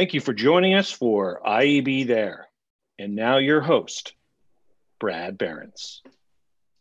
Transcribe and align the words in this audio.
Thank 0.00 0.14
you 0.14 0.22
for 0.22 0.32
joining 0.32 0.72
us 0.72 0.90
for 0.90 1.42
IAB 1.46 2.06
There. 2.06 2.48
And 2.98 3.14
now 3.14 3.36
your 3.36 3.60
host, 3.60 4.14
Brad 4.98 5.36
Berens. 5.36 6.00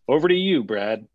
Over 0.08 0.30
to 0.30 0.34
you, 0.34 0.64
Brad. 0.64 1.06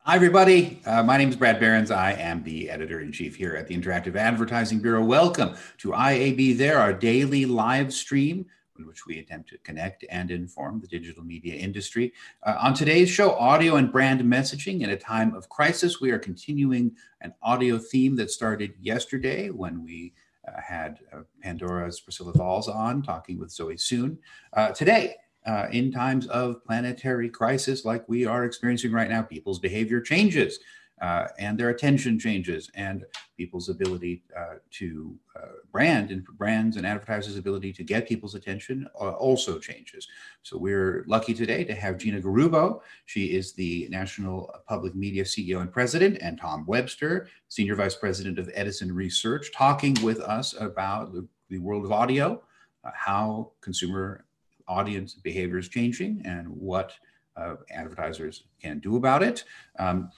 Hi, 0.00 0.16
everybody. 0.16 0.80
Uh, 0.84 1.04
my 1.04 1.18
name 1.18 1.28
is 1.28 1.36
Brad 1.36 1.60
Berens. 1.60 1.92
I 1.92 2.14
am 2.14 2.42
the 2.42 2.68
editor 2.68 2.98
in 2.98 3.12
chief 3.12 3.36
here 3.36 3.54
at 3.54 3.68
the 3.68 3.80
Interactive 3.80 4.16
Advertising 4.16 4.80
Bureau. 4.80 5.04
Welcome 5.04 5.54
to 5.76 5.90
IAB 5.90 6.58
There, 6.58 6.80
our 6.80 6.92
daily 6.92 7.46
live 7.46 7.94
stream 7.94 8.46
in 8.78 8.86
which 8.86 9.06
we 9.06 9.18
attempt 9.18 9.48
to 9.50 9.58
connect 9.58 10.04
and 10.10 10.30
inform 10.30 10.80
the 10.80 10.86
digital 10.86 11.24
media 11.24 11.54
industry. 11.54 12.12
Uh, 12.42 12.56
on 12.60 12.74
today's 12.74 13.08
show, 13.08 13.32
audio 13.32 13.76
and 13.76 13.92
brand 13.92 14.20
messaging 14.20 14.82
in 14.82 14.90
a 14.90 14.96
time 14.96 15.34
of 15.34 15.48
crisis. 15.48 16.00
We 16.00 16.10
are 16.10 16.18
continuing 16.18 16.92
an 17.20 17.34
audio 17.42 17.78
theme 17.78 18.16
that 18.16 18.30
started 18.30 18.74
yesterday 18.80 19.50
when 19.50 19.84
we 19.84 20.14
uh, 20.46 20.60
had 20.60 21.00
uh, 21.12 21.20
Pandora's 21.42 22.00
Priscilla 22.00 22.32
Valls 22.32 22.68
on 22.68 23.02
talking 23.02 23.38
with 23.38 23.50
Zoe 23.50 23.76
Soon. 23.76 24.18
Uh, 24.52 24.70
today, 24.70 25.16
uh, 25.46 25.66
in 25.72 25.90
times 25.90 26.26
of 26.28 26.64
planetary 26.64 27.28
crisis 27.28 27.84
like 27.84 28.08
we 28.08 28.26
are 28.26 28.44
experiencing 28.44 28.92
right 28.92 29.08
now, 29.08 29.22
people's 29.22 29.58
behavior 29.58 30.00
changes 30.00 30.58
uh, 31.00 31.28
and 31.38 31.58
their 31.58 31.70
attention 31.70 32.18
changes 32.18 32.70
and 32.74 33.04
people's 33.36 33.68
ability 33.68 34.22
uh, 34.36 34.54
to 34.70 35.16
uh, 35.36 35.46
brand 35.70 36.10
and 36.10 36.24
brands 36.36 36.76
and 36.76 36.86
advertisers' 36.86 37.36
ability 37.36 37.72
to 37.72 37.84
get 37.84 38.08
people's 38.08 38.34
attention 38.34 38.86
uh, 39.00 39.10
also 39.10 39.58
changes. 39.58 40.08
So 40.42 40.58
we're 40.58 41.04
lucky 41.06 41.34
today 41.34 41.64
to 41.64 41.74
have 41.74 41.98
Gina 41.98 42.20
Garrubbo. 42.20 42.80
She 43.06 43.26
is 43.26 43.52
the 43.52 43.86
National 43.90 44.52
Public 44.66 44.94
Media 44.94 45.24
CEO 45.24 45.60
and 45.60 45.72
President, 45.72 46.18
and 46.20 46.38
Tom 46.38 46.64
Webster, 46.66 47.28
Senior 47.48 47.76
Vice 47.76 47.94
President 47.94 48.38
of 48.38 48.50
Edison 48.54 48.92
Research, 48.92 49.52
talking 49.54 49.96
with 50.02 50.20
us 50.20 50.54
about 50.60 51.12
the, 51.12 51.26
the 51.48 51.58
world 51.58 51.84
of 51.84 51.92
audio, 51.92 52.42
uh, 52.84 52.90
how 52.94 53.52
consumer 53.60 54.24
audience 54.66 55.14
behavior 55.14 55.58
is 55.58 55.68
changing, 55.68 56.22
and 56.24 56.48
what 56.48 56.92
uh, 57.36 57.54
advertisers 57.70 58.44
can 58.60 58.80
do 58.80 58.96
about 58.96 59.22
it. 59.22 59.44
Um, 59.78 60.10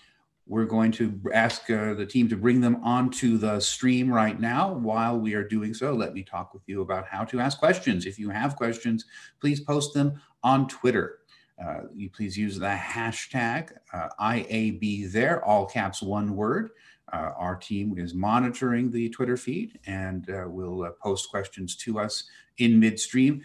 we're 0.50 0.64
going 0.64 0.90
to 0.90 1.22
ask 1.32 1.70
uh, 1.70 1.94
the 1.94 2.04
team 2.04 2.28
to 2.28 2.36
bring 2.36 2.60
them 2.60 2.82
onto 2.82 3.38
the 3.38 3.60
stream 3.60 4.12
right 4.12 4.40
now. 4.40 4.72
While 4.72 5.20
we 5.20 5.34
are 5.34 5.44
doing 5.44 5.72
so, 5.72 5.94
let 5.94 6.12
me 6.12 6.24
talk 6.24 6.52
with 6.52 6.64
you 6.66 6.82
about 6.82 7.06
how 7.06 7.22
to 7.26 7.38
ask 7.38 7.56
questions. 7.60 8.04
If 8.04 8.18
you 8.18 8.30
have 8.30 8.56
questions, 8.56 9.04
please 9.40 9.60
post 9.60 9.94
them 9.94 10.20
on 10.42 10.66
Twitter. 10.66 11.20
Uh, 11.64 11.82
you 11.94 12.10
please 12.10 12.36
use 12.36 12.58
the 12.58 12.66
hashtag 12.66 13.70
uh, 13.92 14.08
IAB 14.20 15.12
there, 15.12 15.44
all 15.44 15.66
caps, 15.66 16.02
one 16.02 16.34
word. 16.34 16.70
Uh, 17.12 17.30
our 17.36 17.54
team 17.54 17.96
is 17.96 18.12
monitoring 18.12 18.90
the 18.90 19.08
Twitter 19.10 19.36
feed 19.36 19.78
and 19.86 20.28
uh, 20.30 20.48
will 20.48 20.82
uh, 20.82 20.90
post 21.00 21.30
questions 21.30 21.76
to 21.76 22.00
us 22.00 22.24
in 22.58 22.80
midstream. 22.80 23.40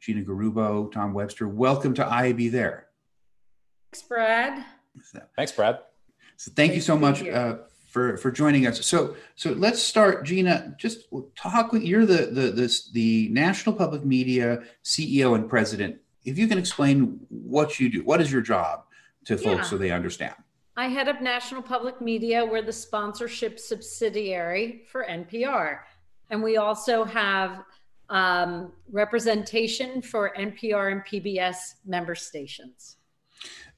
Gina 0.00 0.20
Garrubbo, 0.22 0.90
Tom 0.90 1.14
Webster, 1.14 1.46
welcome 1.46 1.94
to 1.94 2.04
IAB 2.04 2.50
there. 2.50 2.88
Thanks, 3.92 4.02
Brad. 4.02 4.64
Thanks, 5.36 5.52
Brad. 5.52 5.78
So 6.36 6.52
thank 6.54 6.70
Great 6.70 6.76
you 6.76 6.80
so 6.82 6.96
much 6.96 7.22
uh, 7.26 7.56
for 7.90 8.16
for 8.16 8.30
joining 8.30 8.66
us. 8.66 8.84
So 8.84 9.16
so 9.36 9.52
let's 9.52 9.80
start, 9.80 10.24
Gina. 10.24 10.74
Just 10.78 11.06
talk. 11.36 11.72
With, 11.72 11.82
you're 11.82 12.06
the 12.06 12.26
the 12.26 12.50
the, 12.50 12.80
the 12.92 13.28
National 13.30 13.74
Public 13.74 14.04
Media 14.04 14.62
CEO 14.82 15.34
and 15.34 15.48
President. 15.48 15.96
If 16.24 16.38
you 16.38 16.48
can 16.48 16.58
explain 16.58 17.20
what 17.28 17.78
you 17.78 17.90
do, 17.90 18.02
what 18.02 18.20
is 18.20 18.32
your 18.32 18.40
job 18.40 18.84
to 19.26 19.36
folks 19.36 19.46
yeah. 19.46 19.62
so 19.62 19.78
they 19.78 19.90
understand. 19.90 20.34
I 20.76 20.88
head 20.88 21.08
up 21.08 21.22
National 21.22 21.62
Public 21.62 22.00
Media. 22.00 22.44
We're 22.44 22.62
the 22.62 22.72
sponsorship 22.72 23.60
subsidiary 23.60 24.82
for 24.90 25.06
NPR, 25.08 25.78
and 26.30 26.42
we 26.42 26.56
also 26.56 27.04
have 27.04 27.62
um, 28.10 28.72
representation 28.90 30.02
for 30.02 30.32
NPR 30.36 30.92
and 30.92 31.04
PBS 31.04 31.74
member 31.86 32.14
stations. 32.14 32.96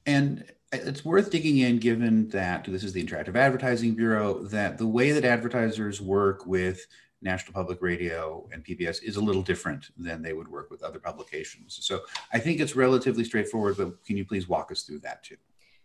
And 0.05 0.43
it's 0.71 1.05
worth 1.05 1.31
digging 1.31 1.59
in 1.59 1.79
given 1.79 2.27
that 2.29 2.65
this 2.65 2.83
is 2.83 2.93
the 2.93 3.03
Interactive 3.03 3.35
Advertising 3.35 3.95
Bureau, 3.95 4.43
that 4.43 4.77
the 4.77 4.87
way 4.87 5.11
that 5.11 5.23
advertisers 5.23 6.01
work 6.01 6.45
with 6.45 6.85
National 7.21 7.53
Public 7.53 7.81
Radio 7.81 8.47
and 8.51 8.63
PBS 8.63 9.01
is 9.01 9.15
a 9.15 9.21
little 9.21 9.41
different 9.41 9.89
than 9.97 10.21
they 10.21 10.33
would 10.33 10.47
work 10.47 10.69
with 10.69 10.83
other 10.83 10.99
publications. 10.99 11.79
So 11.81 12.01
I 12.33 12.39
think 12.39 12.59
it's 12.59 12.75
relatively 12.75 13.23
straightforward, 13.23 13.77
but 13.77 14.03
can 14.05 14.17
you 14.17 14.25
please 14.25 14.47
walk 14.47 14.71
us 14.71 14.83
through 14.83 14.99
that 14.99 15.23
too? 15.23 15.37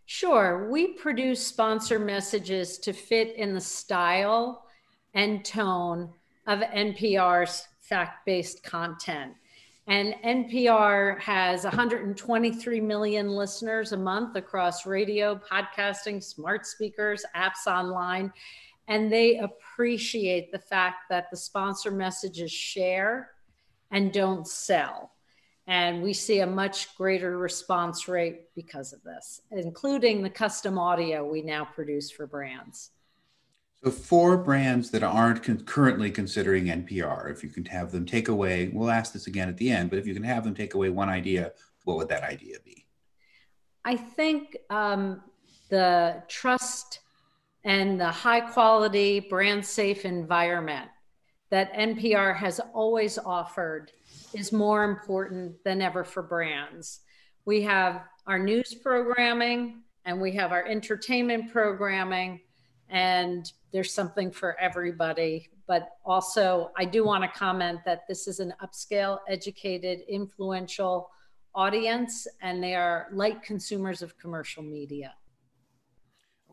Sure. 0.06 0.69
We 0.69 0.88
produce 0.94 1.47
sponsor 1.47 1.98
messages 1.98 2.78
to 2.78 2.92
fit 2.92 3.34
in 3.37 3.54
the 3.54 3.60
style 3.60 4.66
and 5.15 5.44
tone 5.44 6.10
of 6.47 6.59
NPR's 6.60 7.69
fact 7.81 8.26
based 8.26 8.62
content. 8.62 9.32
And 9.92 10.14
NPR 10.25 11.20
has 11.20 11.64
123 11.64 12.80
million 12.80 13.28
listeners 13.28 13.92
a 13.92 13.97
month 13.98 14.36
across 14.36 14.86
radio, 14.86 15.38
podcasting, 15.38 16.25
smart 16.25 16.64
speakers, 16.64 17.26
apps 17.36 17.66
online. 17.66 18.32
And 18.88 19.12
they 19.12 19.36
appreciate 19.36 20.50
the 20.50 20.58
fact 20.58 21.10
that 21.10 21.26
the 21.30 21.36
sponsor 21.36 21.91
messages 21.91 22.50
share 22.50 23.32
and 23.91 24.14
don't 24.14 24.48
sell. 24.48 25.12
And 25.66 26.03
we 26.03 26.14
see 26.14 26.38
a 26.38 26.47
much 26.47 26.97
greater 26.97 27.36
response 27.36 28.09
rate 28.09 28.44
because 28.54 28.94
of 28.94 29.03
this, 29.03 29.42
including 29.50 30.22
the 30.22 30.30
custom 30.30 30.78
audio 30.78 31.22
we 31.22 31.42
now 31.42 31.66
produce 31.66 32.10
for 32.10 32.26
brands. 32.26 32.92
So, 33.84 33.91
for 33.91 34.37
brands 34.37 34.91
that 34.93 35.03
aren't 35.03 35.43
con- 35.43 35.65
currently 35.65 36.10
considering 36.10 36.66
NPR, 36.66 37.31
if 37.32 37.43
you 37.43 37.50
can 37.50 37.65
have 37.65 37.91
them 37.91 38.06
take 38.06 38.28
away, 38.28 38.69
we'll 38.72 38.91
ask 38.91 39.12
this 39.12 39.26
again 39.26 39.48
at 39.48 39.56
the 39.56 39.70
end, 39.70 39.91
but 39.91 39.98
if 39.98 40.06
you 40.06 40.15
can 40.15 40.22
have 40.22 40.44
them 40.44 40.54
take 40.54 40.75
away 40.75 40.91
one 40.91 41.09
idea, 41.09 41.53
what 41.84 41.97
would 41.97 42.09
that 42.09 42.22
idea 42.22 42.59
be? 42.65 42.87
I 43.84 43.97
think 43.97 44.56
um, 44.71 45.21
the 45.69 46.22
trust 46.28 47.00
and 47.65 48.00
the 48.00 48.10
high 48.10 48.41
quality, 48.41 49.19
brand 49.19 49.66
safe 49.66 50.04
environment 50.04 50.88
that 51.50 51.72
NPR 51.75 52.37
has 52.37 52.60
always 52.72 53.19
offered 53.19 53.91
is 54.32 54.53
more 54.53 54.84
important 54.84 55.62
than 55.65 55.82
ever 55.82 56.04
for 56.04 56.22
brands. 56.22 57.00
We 57.44 57.62
have 57.62 58.03
our 58.28 58.38
news 58.38 58.75
programming 58.75 59.82
and 60.04 60.21
we 60.21 60.32
have 60.32 60.53
our 60.53 60.65
entertainment 60.65 61.53
programming 61.53 62.41
and 62.92 63.50
there's 63.72 63.92
something 63.92 64.30
for 64.30 64.58
everybody. 64.60 65.48
But 65.66 65.88
also, 66.04 66.70
I 66.76 66.84
do 66.84 67.04
want 67.04 67.25
to 67.25 67.28
comment 67.28 67.80
that 67.86 68.06
this 68.06 68.28
is 68.28 68.38
an 68.38 68.53
upscale, 68.62 69.19
educated, 69.28 70.00
influential 70.08 71.10
audience, 71.54 72.26
and 72.42 72.62
they 72.62 72.75
are 72.75 73.08
light 73.12 73.42
consumers 73.42 74.03
of 74.03 74.16
commercial 74.19 74.62
media. 74.62 75.14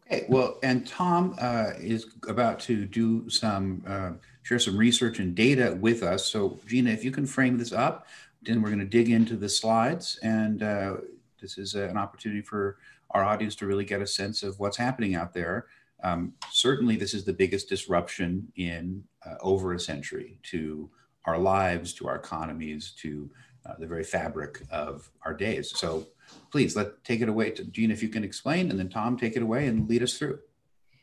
Okay, 0.06 0.26
well, 0.30 0.58
and 0.64 0.88
Tom 0.88 1.36
uh, 1.40 1.72
is 1.78 2.16
about 2.28 2.60
to 2.62 2.86
do 2.86 3.30
some, 3.30 3.84
uh, 3.86 4.12
share 4.44 4.60
some 4.60 4.78
research 4.78 5.20
and 5.20 5.36
data 5.36 5.78
with 5.80 6.02
us. 6.02 6.26
So, 6.26 6.58
Gina, 6.66 6.90
if 6.90 7.04
you 7.04 7.12
can 7.12 7.26
frame 7.26 7.58
this 7.58 7.74
up, 7.74 8.08
then 8.42 8.62
we're 8.62 8.70
going 8.70 8.80
to 8.80 8.86
dig 8.86 9.10
into 9.10 9.36
the 9.36 9.50
slides. 9.50 10.18
And 10.24 10.64
uh, 10.64 10.98
this 11.42 11.58
is 11.58 11.76
an 11.76 11.98
opportunity 11.98 12.42
for 12.42 12.78
our 13.12 13.24
audience 13.24 13.56
to 13.58 13.66
really 13.66 13.86
get 13.86 14.02
a 14.02 14.08
sense 14.08 14.44
of 14.44 14.60
what's 14.60 14.78
happening 14.78 15.16
out 15.16 15.34
there. 15.34 15.68
Um, 16.04 16.34
certainly, 16.52 16.96
this 16.96 17.14
is 17.14 17.26
the 17.26 17.34
biggest 17.34 17.70
disruption 17.70 18.52
in 18.56 19.04
uh, 19.26 19.36
over 19.42 19.74
a 19.74 19.80
century 19.80 20.38
to 20.44 20.90
our 21.26 21.38
lives, 21.38 21.94
to 21.94 22.08
our 22.08 22.16
economies, 22.16 22.94
to 23.02 23.30
uh, 23.66 23.74
the 23.78 23.88
very 23.88 24.04
fabric 24.04 24.62
of 24.72 25.10
our 25.26 25.34
days. 25.34 25.78
So, 25.78 26.08
please 26.52 26.76
let 26.76 27.04
take 27.04 27.22
it 27.22 27.30
away, 27.30 27.52
to 27.52 27.66
Gene, 27.66 27.92
if 27.92 28.02
you 28.02 28.10
can 28.10 28.24
explain, 28.24 28.70
and 28.70 28.80
then 28.80 28.90
Tom, 28.90 29.18
take 29.18 29.36
it 29.36 29.42
away 29.42 29.68
and 29.68 29.90
lead 29.90 30.04
us 30.04 30.18
through. 30.18 30.40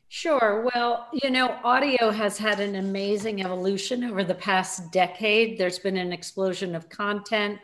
Sure. 0.09 0.69
Well, 0.73 1.09
you 1.13 1.31
know, 1.31 1.59
audio 1.65 2.11
has 2.11 2.39
had 2.39 2.61
an 2.61 2.77
amazing 2.77 3.43
evolution 3.43 4.05
over 4.05 4.23
the 4.23 4.37
past 4.37 4.93
decade. 4.93 5.59
There's 5.59 5.81
been 5.81 5.97
an 5.97 6.13
explosion 6.13 6.77
of 6.77 6.89
content, 6.89 7.59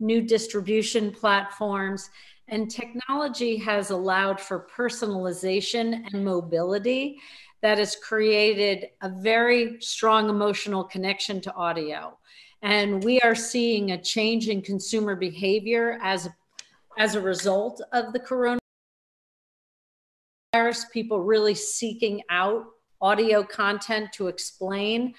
new 0.00 0.20
distribution 0.20 1.12
platforms, 1.12 2.10
and 2.48 2.70
technology 2.70 3.56
has 3.56 3.90
allowed 3.90 4.40
for 4.40 4.66
personalization 4.76 6.04
and 6.12 6.24
mobility 6.24 7.18
that 7.62 7.78
has 7.78 7.96
created 7.96 8.88
a 9.02 9.08
very 9.08 9.80
strong 9.80 10.28
emotional 10.28 10.84
connection 10.84 11.40
to 11.40 11.54
audio. 11.54 12.18
And 12.62 13.02
we 13.02 13.20
are 13.20 13.34
seeing 13.34 13.92
a 13.92 14.02
change 14.02 14.48
in 14.48 14.60
consumer 14.62 15.16
behavior 15.16 15.98
as, 16.02 16.28
as 16.98 17.14
a 17.14 17.20
result 17.20 17.80
of 17.92 18.12
the 18.12 18.20
coronavirus. 18.20 18.58
People 20.92 21.20
really 21.20 21.54
seeking 21.54 22.22
out 22.30 22.66
audio 23.00 23.42
content 23.42 24.12
to 24.12 24.28
explain 24.28 25.14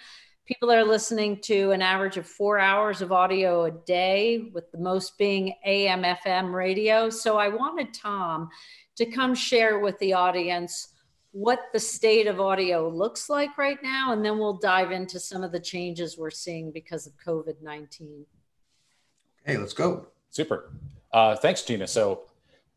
people 0.45 0.71
are 0.71 0.83
listening 0.83 1.39
to 1.41 1.71
an 1.71 1.81
average 1.81 2.17
of 2.17 2.27
four 2.27 2.59
hours 2.59 3.01
of 3.01 3.11
audio 3.11 3.65
a 3.65 3.71
day, 3.71 4.49
with 4.53 4.71
the 4.71 4.77
most 4.77 5.17
being 5.17 5.53
AM, 5.65 6.03
FM 6.03 6.53
radio. 6.53 7.09
So 7.09 7.37
I 7.37 7.47
wanted 7.47 7.93
Tom 7.93 8.49
to 8.95 9.05
come 9.05 9.33
share 9.33 9.79
with 9.79 9.97
the 9.99 10.13
audience 10.13 10.89
what 11.31 11.59
the 11.73 11.79
state 11.79 12.27
of 12.27 12.39
audio 12.39 12.87
looks 12.87 13.29
like 13.29 13.57
right 13.57 13.81
now, 13.83 14.13
and 14.13 14.23
then 14.23 14.37
we'll 14.37 14.57
dive 14.57 14.91
into 14.91 15.19
some 15.19 15.43
of 15.43 15.51
the 15.51 15.59
changes 15.59 16.17
we're 16.17 16.29
seeing 16.29 16.71
because 16.71 17.07
of 17.07 17.13
COVID 17.25 17.61
19. 17.61 18.25
Okay, 19.43 19.57
let's 19.57 19.73
go. 19.73 20.07
Super. 20.29 20.71
Uh, 21.11 21.35
thanks, 21.35 21.61
Gina. 21.63 21.87
So, 21.87 22.21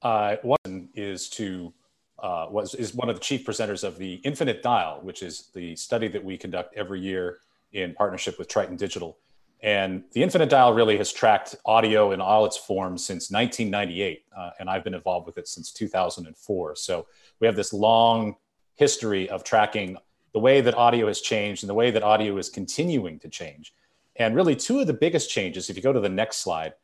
uh, 0.02 0.36
one 0.42 0.88
is 0.94 1.28
to 1.30 1.72
uh, 2.18 2.46
was 2.50 2.74
is 2.74 2.94
one 2.94 3.08
of 3.08 3.14
the 3.14 3.20
chief 3.20 3.44
presenters 3.46 3.84
of 3.84 3.96
the 3.98 4.14
Infinite 4.24 4.62
Dial, 4.62 5.00
which 5.02 5.22
is 5.22 5.50
the 5.54 5.76
study 5.76 6.08
that 6.08 6.24
we 6.24 6.36
conduct 6.36 6.74
every 6.74 7.00
year 7.00 7.38
in 7.72 7.94
partnership 7.94 8.38
with 8.38 8.48
Triton 8.48 8.76
Digital. 8.76 9.18
And 9.60 10.04
the 10.12 10.22
Infinite 10.22 10.50
Dial 10.50 10.72
really 10.72 10.96
has 10.98 11.12
tracked 11.12 11.56
audio 11.64 12.12
in 12.12 12.20
all 12.20 12.44
its 12.44 12.56
forms 12.56 13.04
since 13.04 13.30
1998, 13.30 14.24
uh, 14.36 14.50
and 14.60 14.70
I've 14.70 14.84
been 14.84 14.94
involved 14.94 15.26
with 15.26 15.36
it 15.36 15.48
since 15.48 15.72
2004. 15.72 16.76
So 16.76 17.06
we 17.40 17.46
have 17.46 17.56
this 17.56 17.72
long 17.72 18.36
history 18.76 19.28
of 19.28 19.42
tracking 19.42 19.96
the 20.32 20.38
way 20.38 20.60
that 20.60 20.74
audio 20.74 21.08
has 21.08 21.20
changed 21.20 21.64
and 21.64 21.68
the 21.68 21.74
way 21.74 21.90
that 21.90 22.04
audio 22.04 22.36
is 22.38 22.48
continuing 22.48 23.18
to 23.18 23.28
change. 23.28 23.74
And 24.16 24.36
really, 24.36 24.54
two 24.54 24.78
of 24.78 24.86
the 24.86 24.92
biggest 24.92 25.30
changes, 25.30 25.70
if 25.70 25.76
you 25.76 25.82
go 25.82 25.92
to 25.92 26.00
the 26.00 26.08
next 26.08 26.36
slide, 26.38 26.74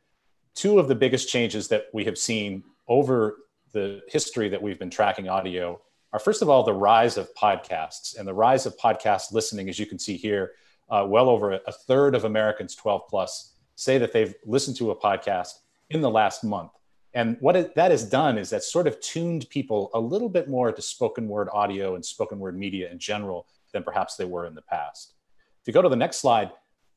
two 0.55 0.81
of 0.81 0.89
the 0.89 0.95
biggest 0.95 1.29
changes 1.29 1.69
that 1.69 1.87
we 1.93 2.05
have 2.05 2.19
seen 2.19 2.65
over 2.89 3.37
the 3.73 4.01
history 4.09 4.49
that 4.49 4.63
we've 4.63 4.79
been 4.79 4.91
tracking 4.91 5.29
audio 5.29 5.81
are 6.13 6.21
first 6.21 6.43
of 6.43 6.49
all 6.49 6.63
the 6.63 6.73
rise 6.73 7.17
of 7.17 7.33
podcasts 7.35 8.17
and 8.17 8.27
the 8.27 8.35
rise 8.35 8.67
of 8.67 8.77
podcast 8.79 9.33
listening, 9.33 9.69
as 9.69 9.79
you 9.79 9.87
can 9.87 9.99
see 9.99 10.17
here 10.17 10.53
uh, 10.89 11.05
well 11.09 11.29
over 11.29 11.53
a, 11.53 11.73
third 11.73 12.15
of 12.15 12.25
Americans 12.25 12.75
12 12.75 13.03
plus 13.09 13.55
say 13.77 13.99
that 13.99 14.13
they've 14.13 14.35
listened 14.45 14.77
to 14.77 14.91
a 14.91 14.97
podcast 14.97 15.55
in 15.91 16.01
the 16.01 16.11
last 16.11 16.45
month. 16.45 16.71
And 17.15 17.37
what 17.41 17.57
it, 17.57 17.75
that 17.77 17.91
has 17.91 18.09
done 18.09 18.39
is 18.39 18.51
that 18.51 18.65
sort 18.65 18.87
of 18.87 19.01
tuned 19.01 19.49
people 19.49 19.91
a 19.95 20.01
little 20.01 20.29
bit 20.29 20.49
more 20.49 20.73
to 20.73 20.83
spoken 20.83 21.29
word 21.29 21.49
audio 21.53 21.95
and 21.95 22.05
spoken 22.05 22.39
word 22.39 22.59
media 22.59 22.91
in 22.91 22.99
general 22.99 23.47
than 23.73 23.83
perhaps 23.83 24.17
they 24.17 24.25
were 24.25 24.47
in 24.47 24.55
the 24.55 24.63
past. 24.63 25.15
If 25.63 25.69
you 25.69 25.73
go 25.73 25.83
to 25.83 25.89
the 25.89 25.97
next 25.97 26.17
slide, 26.19 26.51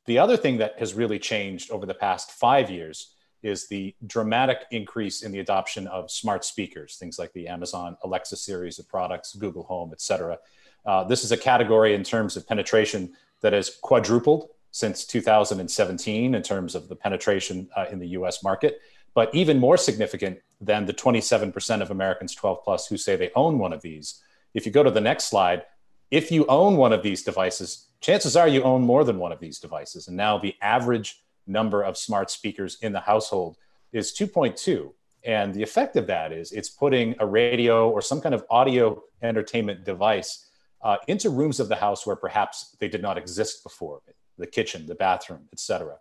the 0.06 0.19
other 0.19 0.38
thing 0.38 0.57
that 0.57 0.80
has 0.80 0.94
really 0.94 1.19
changed 1.19 1.69
over 1.72 1.86
the 1.86 1.94
past 1.94 2.31
five 2.31 2.72
years 2.72 3.13
is 3.44 3.68
the 3.68 3.95
dramatic 4.07 4.66
increase 4.72 5.22
in 5.22 5.31
the 5.31 5.39
adoption 5.39 5.88
of 5.88 6.10
smart 6.10 6.44
speakers, 6.44 6.95
things 6.98 7.19
like 7.19 7.31
the 7.34 7.48
Amazon 7.48 7.95
Alexa 8.04 8.36
series 8.36 8.80
of 8.80 8.88
products, 8.88 9.36
Google 9.36 9.63
Home, 9.63 9.92
et 9.92 10.01
cetera. 10.01 10.38
Uh, 10.86 11.04
this 11.04 11.24
is 11.24 11.31
a 11.31 11.38
category 11.38 11.94
in 11.94 12.04
terms 12.04 12.38
of 12.38 12.48
penetration 12.48 13.13
that 13.42 13.54
has 13.54 13.78
quadrupled 13.81 14.50
since 14.72 15.06
2017 15.06 16.36
in 16.36 16.42
terms 16.42 16.75
of 16.75 16.88
the 16.88 16.95
penetration 16.95 17.69
uh, 17.75 17.86
in 17.92 18.00
the 18.00 18.10
US 18.10 18.44
market. 18.44 18.80
But 19.13 19.34
even 19.34 19.60
more 19.60 19.78
significant 19.78 20.39
than 20.62 20.86
the 20.86 20.94
27% 20.94 21.81
of 21.81 21.92
Americans 21.92 22.36
12 22.36 22.63
plus 22.63 22.88
who 22.88 22.98
say 22.98 23.16
they 23.16 23.31
own 23.36 23.57
one 23.57 23.74
of 23.74 23.81
these. 23.81 24.22
If 24.54 24.66
you 24.66 24.72
go 24.72 24.84
to 24.84 24.92
the 24.92 25.01
next 25.01 25.25
slide, 25.25 25.63
if 26.12 26.31
you 26.31 26.45
own 26.48 26.78
one 26.78 26.94
of 26.94 27.04
these 27.04 27.24
devices, 27.24 27.88
chances 28.01 28.36
are 28.36 28.48
you 28.48 28.63
own 28.63 28.81
more 28.84 29.04
than 29.04 29.18
one 29.18 29.31
of 29.31 29.39
these 29.39 29.60
devices. 29.60 30.07
And 30.07 30.16
now 30.16 30.38
the 30.38 30.56
average 30.62 31.22
number 31.48 31.81
of 31.81 31.98
smart 31.98 32.30
speakers 32.30 32.78
in 32.81 32.94
the 32.94 33.00
household 33.00 33.57
is 33.92 34.13
2.2. 34.13 34.94
And 35.24 35.54
the 35.54 35.63
effect 35.63 35.95
of 35.95 36.07
that 36.07 36.31
is 36.31 36.51
it's 36.51 36.69
putting 36.69 37.16
a 37.19 37.25
radio 37.25 37.89
or 37.89 38.01
some 38.01 38.22
kind 38.22 38.36
of 38.36 38.45
audio 38.50 39.01
entertainment 39.22 39.84
device 39.84 40.46
uh, 40.81 40.97
into 41.07 41.29
rooms 41.29 41.59
of 41.59 41.69
the 41.69 41.75
house 41.75 42.06
where 42.06 42.15
perhaps 42.15 42.75
they 42.79 42.88
did 42.88 43.01
not 43.01 43.18
exist 43.18 43.63
before 43.63 44.01
the 44.38 44.47
kitchen, 44.47 44.85
the 44.85 44.95
bathroom, 44.95 45.47
etc. 45.51 45.95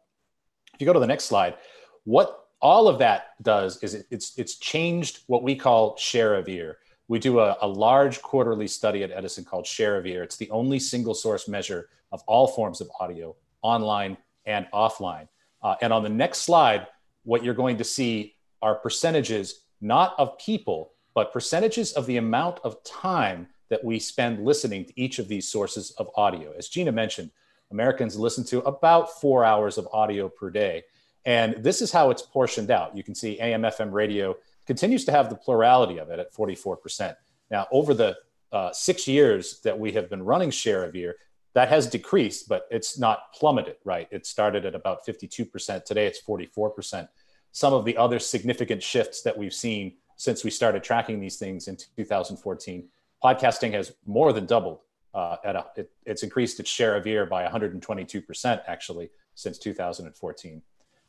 If 0.75 0.81
you 0.81 0.87
go 0.87 0.93
to 0.93 1.01
the 1.01 1.07
next 1.07 1.25
slide, 1.25 1.55
what 2.05 2.47
all 2.61 2.89
of 2.89 2.99
that 2.99 3.43
does 3.43 3.83
is 3.83 3.95
it, 3.95 4.07
it's, 4.11 4.39
it's 4.39 4.57
changed 4.57 5.21
what 5.27 5.43
we 5.43 5.57
call 5.57 5.97
share 5.97 6.35
of 6.35 6.49
ear. 6.49 6.79
We 7.09 7.19
do 7.19 7.41
a, 7.41 7.57
a 7.61 7.69
large 7.69 8.21
quarterly 8.21 8.67
study 8.67 9.03
at 9.03 9.11
Edison 9.11 9.45
called 9.45 9.67
Share 9.67 9.97
of 9.97 10.07
Ear. 10.07 10.23
It's 10.23 10.37
the 10.37 10.51
only 10.51 10.79
single 10.79 11.15
source 11.15 11.49
measure 11.49 11.89
of 12.13 12.23
all 12.27 12.49
forms 12.49 12.81
of 12.81 12.91
audio, 13.01 13.37
online 13.63 14.17
and 14.45 14.67
offline. 14.73 15.29
Uh, 15.63 15.77
and 15.83 15.93
on 15.93 16.03
the 16.03 16.09
next 16.09 16.39
slide, 16.39 16.87
what 17.25 17.45
you're 17.45 17.55
going 17.55 17.77
to 17.79 17.85
see 17.85 18.35
are 18.63 18.77
percentages 18.77 19.63
not 19.81 20.15
of 20.19 20.39
people, 20.39 20.93
but 21.15 21.33
percentages 21.33 21.93
of 21.93 22.07
the 22.07 22.17
amount 22.17 22.59
of 22.65 22.83
time 22.85 23.49
that 23.69 23.85
we 23.85 23.99
spend 23.99 24.45
listening 24.45 24.85
to 24.85 25.01
each 25.01 25.19
of 25.19 25.29
these 25.29 25.49
sources 25.49 25.91
of 25.93 26.11
audio. 26.17 26.53
As 26.57 26.69
Gina 26.69 26.93
mentioned, 26.93 27.31
Americans 27.71 28.17
listen 28.17 28.45
to 28.45 28.61
about 28.61 29.21
four 29.21 29.45
hours 29.45 29.79
of 29.79 29.89
audio 29.93 30.29
per 30.29 30.51
day. 30.51 30.85
And 31.25 31.57
this 31.57 31.83
is 31.83 31.91
how 31.91 32.11
it's 32.11 32.23
portioned 32.23 32.71
out. 32.71 32.97
You 32.97 33.03
can 33.03 33.15
see 33.15 33.41
AM 33.41 33.63
FM 33.63 33.93
radio 33.93 34.37
continues 34.67 35.05
to 35.07 35.13
have 35.13 35.29
the 35.29 35.37
plurality 35.37 35.99
of 35.99 36.11
it 36.11 36.21
at 36.21 36.33
44%. 36.33 37.17
Now, 37.51 37.67
over 37.73 37.95
the 37.95 38.17
uh, 38.53 38.73
six 38.73 39.09
years 39.09 39.61
that 39.63 39.79
we 39.79 39.93
have 39.93 40.09
been 40.09 40.23
running 40.23 40.51
share 40.51 40.85
of 40.85 40.95
ear, 40.95 41.17
that 41.55 41.69
has 41.69 41.87
decreased, 41.87 42.49
but 42.49 42.67
it's 42.71 42.99
not 42.99 43.33
plummeted, 43.33 43.77
right? 43.85 44.09
It 44.11 44.27
started 44.27 44.67
at 44.67 44.75
about 44.75 45.07
52%. 45.07 45.85
Today 45.85 46.07
it's 46.07 46.21
44%. 46.21 47.09
Some 47.53 47.73
of 47.73 47.85
the 47.85 47.97
other 47.97 48.19
significant 48.19 48.83
shifts 48.83 49.23
that 49.23 49.37
we've 49.37 49.55
seen 49.55 49.95
since 50.17 50.45
we 50.45 50.51
started 50.51 50.85
tracking 50.85 51.19
these 51.19 51.37
things 51.37 51.69
in 51.69 51.77
2014 51.97 52.89
podcasting 53.23 53.73
has 53.73 53.93
more 54.07 54.33
than 54.33 54.47
doubled. 54.47 54.81
Uh, 55.15 55.37
at 55.45 55.57
a, 55.57 55.65
it, 55.77 55.91
it's 56.05 56.23
increased 56.23 56.61
its 56.61 56.69
share 56.69 56.95
of 56.95 57.07
ear 57.07 57.25
by 57.25 57.47
122% 57.47 58.63
actually 58.67 59.09
since 59.35 59.59
2014. 59.59 60.63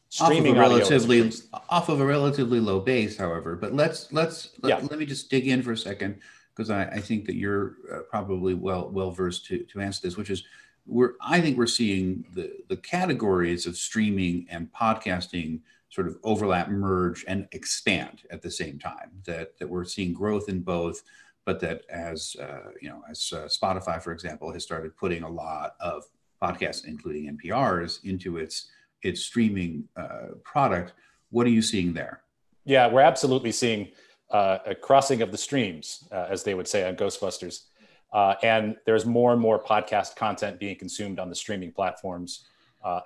Streaming 0.09 0.57
off 0.57 0.65
of 0.67 0.71
a 0.71 0.75
relatively 0.75 1.31
off 1.69 1.89
of 1.89 1.99
a 1.99 2.05
relatively 2.05 2.61
low 2.61 2.79
base, 2.79 3.17
however. 3.17 3.57
But 3.57 3.73
let's 3.73 4.11
let's 4.13 4.51
let, 4.61 4.81
yeah. 4.81 4.87
let 4.89 4.97
me 4.99 5.05
just 5.05 5.29
dig 5.29 5.47
in 5.49 5.61
for 5.61 5.73
a 5.73 5.77
second 5.77 6.19
because 6.55 6.69
I, 6.69 6.85
I, 6.85 6.99
think 7.01 7.25
that 7.25 7.35
you're 7.35 7.75
uh, 7.93 7.99
probably 8.09 8.53
well 8.53 8.89
well 8.89 9.11
versed 9.11 9.45
to 9.47 9.63
to 9.65 9.81
answer 9.81 9.99
this, 10.03 10.15
which 10.15 10.29
is 10.29 10.45
we're 10.85 11.15
I 11.19 11.41
think 11.41 11.57
we're 11.57 11.67
seeing 11.67 12.23
the 12.33 12.53
the 12.69 12.77
categories 12.77 13.67
of 13.67 13.75
streaming 13.75 14.47
and 14.49 14.71
podcasting 14.71 15.59
sort 15.89 16.07
of 16.07 16.17
overlap, 16.23 16.69
merge, 16.69 17.25
and 17.27 17.47
expand 17.51 18.23
at 18.31 18.41
the 18.41 18.51
same 18.51 18.79
time. 18.79 19.11
That 19.25 19.57
that 19.59 19.67
we're 19.67 19.83
seeing 19.83 20.13
growth 20.13 20.47
in 20.47 20.61
both 20.61 21.03
but 21.47 21.61
that 21.61 21.83
as 21.89 22.35
uh, 22.41 22.71
you 22.81 22.89
know, 22.89 23.01
as 23.09 23.31
uh, 23.33 23.45
Spotify, 23.45 24.03
for 24.03 24.11
example, 24.11 24.51
has 24.51 24.63
started 24.63 24.95
putting 24.97 25.23
a 25.23 25.29
lot 25.29 25.75
of 25.79 26.03
podcasts, 26.43 26.83
including 26.85 27.37
NPRs, 27.37 28.03
into 28.03 28.37
its 28.37 28.69
its 29.01 29.21
streaming 29.21 29.85
uh, 29.95 30.33
product. 30.43 30.93
What 31.29 31.47
are 31.47 31.51
you 31.51 31.61
seeing 31.61 31.93
there? 31.93 32.21
Yeah, 32.65 32.87
we're 32.87 32.99
absolutely 32.99 33.53
seeing 33.53 33.87
uh, 34.29 34.57
a 34.65 34.75
crossing 34.75 35.21
of 35.21 35.31
the 35.31 35.37
streams, 35.37 36.03
uh, 36.11 36.27
as 36.29 36.43
they 36.43 36.53
would 36.53 36.67
say 36.67 36.85
on 36.85 36.97
Ghostbusters. 36.97 37.63
Uh, 38.11 38.35
and 38.43 38.75
there's 38.85 39.05
more 39.05 39.31
and 39.31 39.41
more 39.41 39.57
podcast 39.57 40.17
content 40.17 40.59
being 40.59 40.77
consumed 40.77 41.17
on 41.17 41.29
the 41.29 41.35
streaming 41.35 41.71
platforms. 41.71 42.45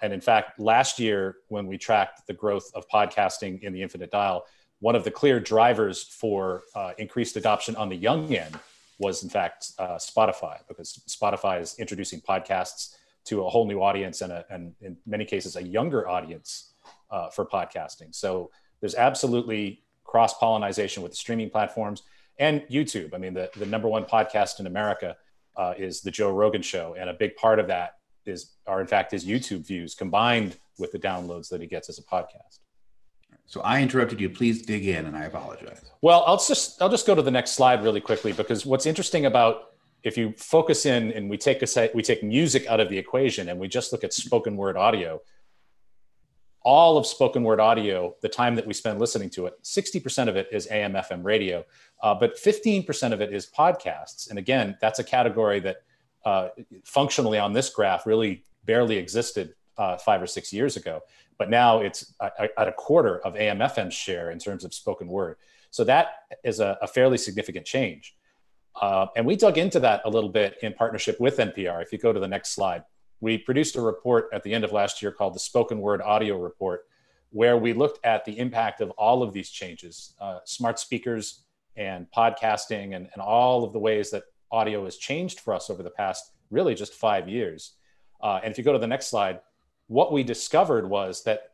and 0.01 0.12
in 0.13 0.22
fact, 0.22 0.60
last 0.60 1.00
year, 1.00 1.38
when 1.50 1.68
we 1.68 1.77
tracked 1.77 2.25
the 2.25 2.34
growth 2.34 2.72
of 2.74 2.88
podcasting 2.89 3.62
in 3.62 3.72
the 3.72 3.82
Infinite 3.84 4.10
Dial, 4.10 4.46
one 4.82 4.96
of 4.96 5.04
the 5.04 5.12
clear 5.12 5.40
drivers 5.40 6.04
for 6.04 6.64
uh, 6.76 6.92
increased 6.98 7.38
adoption 7.38 7.76
on 7.78 7.88
the 7.88 7.96
young 7.96 8.36
end 8.36 8.60
was, 8.98 9.24
in 9.24 9.30
fact, 9.30 9.72
uh, 9.80 9.96
Spotify, 9.96 10.58
because 10.68 11.02
Spotify 11.08 11.62
is 11.62 11.76
introducing 11.80 12.20
podcasts 12.20 12.96
to 13.26 13.46
a 13.46 13.50
whole 13.50 13.66
new 13.66 13.82
audience 13.82 14.22
and, 14.22 14.34
a, 14.34 14.44
and 14.50 14.74
in 14.82 14.98
many 15.06 15.24
cases, 15.24 15.56
a 15.56 15.64
younger 15.64 16.08
audience 16.08 16.74
uh, 17.12 17.30
for 17.30 17.46
podcasting. 17.46 18.14
So 18.14 18.52
there's 18.80 18.96
absolutely 18.96 19.84
cross 20.04 20.38
pollination 20.38 21.04
with 21.04 21.12
the 21.12 21.18
streaming 21.18 21.50
platforms 21.50 22.04
and 22.40 22.62
YouTube. 22.70 23.14
I 23.14 23.18
mean, 23.18 23.34
the, 23.34 23.50
the 23.56 23.68
number 23.68 23.88
one 23.88 24.04
podcast 24.04 24.60
in 24.60 24.68
America 24.68 25.16
uh, 25.56 25.74
is 25.78 26.02
the 26.02 26.12
Joe 26.12 26.32
Rogan 26.32 26.64
Show, 26.64 26.96
and 26.98 27.10
a 27.10 27.14
big 27.14 27.36
part 27.36 27.60
of 27.60 27.68
that 27.68 27.98
is 28.26 28.52
are 28.68 28.82
in 28.82 28.88
fact 28.88 29.12
his 29.12 29.26
YouTube 29.26 29.66
views 29.66 29.96
combined 29.96 30.58
with 30.78 30.92
the 30.92 31.00
downloads 31.00 31.50
that 31.50 31.62
he 31.62 31.68
gets 31.68 31.90
as 31.90 32.00
a 32.00 32.04
podcast. 32.04 32.60
So 33.51 33.60
I 33.60 33.81
interrupted 33.81 34.22
you. 34.22 34.29
Please 34.29 34.62
dig 34.62 34.88
in, 34.88 35.05
and 35.05 35.17
I 35.17 35.25
apologize. 35.25 35.81
Well, 36.01 36.24
I'll 36.25 36.38
just 36.38 36.81
I'll 36.81 36.88
just 36.88 37.05
go 37.05 37.13
to 37.13 37.22
the 37.22 37.31
next 37.31 37.51
slide 37.51 37.84
really 37.84 38.00
quickly 38.00 38.31
because 38.31 38.65
what's 38.65 38.86
interesting 38.86 39.25
about 39.25 39.74
if 40.03 40.17
you 40.17 40.34
focus 40.38 40.86
in 40.86 41.12
and 41.12 41.29
we 41.29 41.38
take 41.38 41.62
a 41.62 41.91
we 41.93 42.01
take 42.01 42.24
music 42.24 42.65
out 42.67 42.79
of 42.79 42.88
the 42.88 42.98
equation 42.98 43.50
and 43.50 43.60
we 43.60 43.67
just 43.67 43.91
look 43.91 44.05
at 44.05 44.13
spoken 44.13 44.55
word 44.55 44.77
audio, 44.77 45.20
all 46.63 46.98
of 46.98 47.05
spoken 47.05 47.43
word 47.43 47.60
audio, 47.60 48.15
the 48.22 48.29
time 48.29 48.55
that 48.55 48.65
we 48.65 48.74
spend 48.74 49.01
listening 49.01 49.29
to 49.31 49.48
it, 49.48 49.62
60% 49.63 50.29
of 50.29 50.38
it 50.38 50.48
is 50.53 50.70
AM 50.72 50.93
FM 50.93 51.22
radio, 51.22 51.65
uh, 52.01 52.15
but 52.15 52.38
15% 52.38 53.12
of 53.12 53.20
it 53.20 53.34
is 53.34 53.48
podcasts. 53.48 54.29
And 54.29 54.39
again, 54.39 54.77
that's 54.79 55.00
a 55.00 55.03
category 55.03 55.60
that 55.60 55.84
uh, 56.24 56.48
functionally 56.86 57.38
on 57.38 57.51
this 57.51 57.70
graph 57.70 58.05
really 58.05 58.46
barely 58.63 58.96
existed 58.96 59.55
uh, 59.82 59.98
five 59.98 60.22
or 60.22 60.28
six 60.28 60.54
years 60.54 60.78
ago 60.78 61.02
but 61.42 61.50
now 61.50 61.80
it's 61.80 62.14
at 62.22 62.68
a 62.68 62.72
quarter 62.72 63.18
of 63.26 63.36
AM/FM's 63.36 63.96
share 63.96 64.30
in 64.30 64.38
terms 64.38 64.64
of 64.64 64.76
spoken 64.76 65.08
word. 65.08 65.38
So 65.72 65.84
that 65.86 66.10
is 66.44 66.60
a, 66.60 66.78
a 66.84 66.88
fairly 66.88 67.18
significant 67.18 67.66
change. 67.66 68.16
Uh, 68.80 69.08
and 69.16 69.26
we 69.26 69.36
dug 69.36 69.58
into 69.58 69.80
that 69.80 70.04
a 70.06 70.10
little 70.12 70.30
bit 70.30 70.58
in 70.62 70.74
partnership 70.74 71.20
with 71.20 71.38
NPR. 71.38 71.82
If 71.82 71.92
you 71.92 71.98
go 71.98 72.14
to 72.14 72.20
the 72.20 72.28
next 72.28 72.50
slide, 72.50 72.84
we 73.22 73.40
produced 73.40 73.76
a 73.76 73.82
report 73.82 74.30
at 74.32 74.44
the 74.44 74.54
end 74.54 74.64
of 74.64 74.72
last 74.72 75.02
year 75.02 75.12
called 75.12 75.34
the 75.34 75.40
Spoken 75.40 75.80
Word 75.80 76.00
Audio 76.04 76.38
Report, 76.38 76.82
where 77.32 77.58
we 77.58 77.74
looked 77.74 78.06
at 78.06 78.24
the 78.24 78.38
impact 78.38 78.80
of 78.80 78.92
all 78.92 79.24
of 79.24 79.34
these 79.34 79.50
changes 79.50 80.14
uh, 80.22 80.42
smart 80.46 80.78
speakers 80.78 81.42
and 81.76 82.06
podcasting 82.16 82.96
and, 82.96 83.10
and 83.14 83.20
all 83.20 83.64
of 83.64 83.74
the 83.74 83.80
ways 83.80 84.12
that 84.12 84.26
audio 84.52 84.84
has 84.86 84.98
changed 84.98 85.40
for 85.40 85.56
us 85.56 85.72
over 85.72 85.82
the 85.82 85.90
past 85.90 86.34
really 86.52 86.76
just 86.76 86.94
five 86.94 87.28
years. 87.28 87.74
Uh, 88.22 88.40
and 88.44 88.52
if 88.52 88.60
you 88.60 88.64
go 88.64 88.74
to 88.74 88.78
the 88.78 88.86
next 88.86 89.08
slide, 89.08 89.40
what 89.91 90.13
we 90.13 90.24
discovered 90.24 90.89
was 90.89 91.24
that 91.24 91.51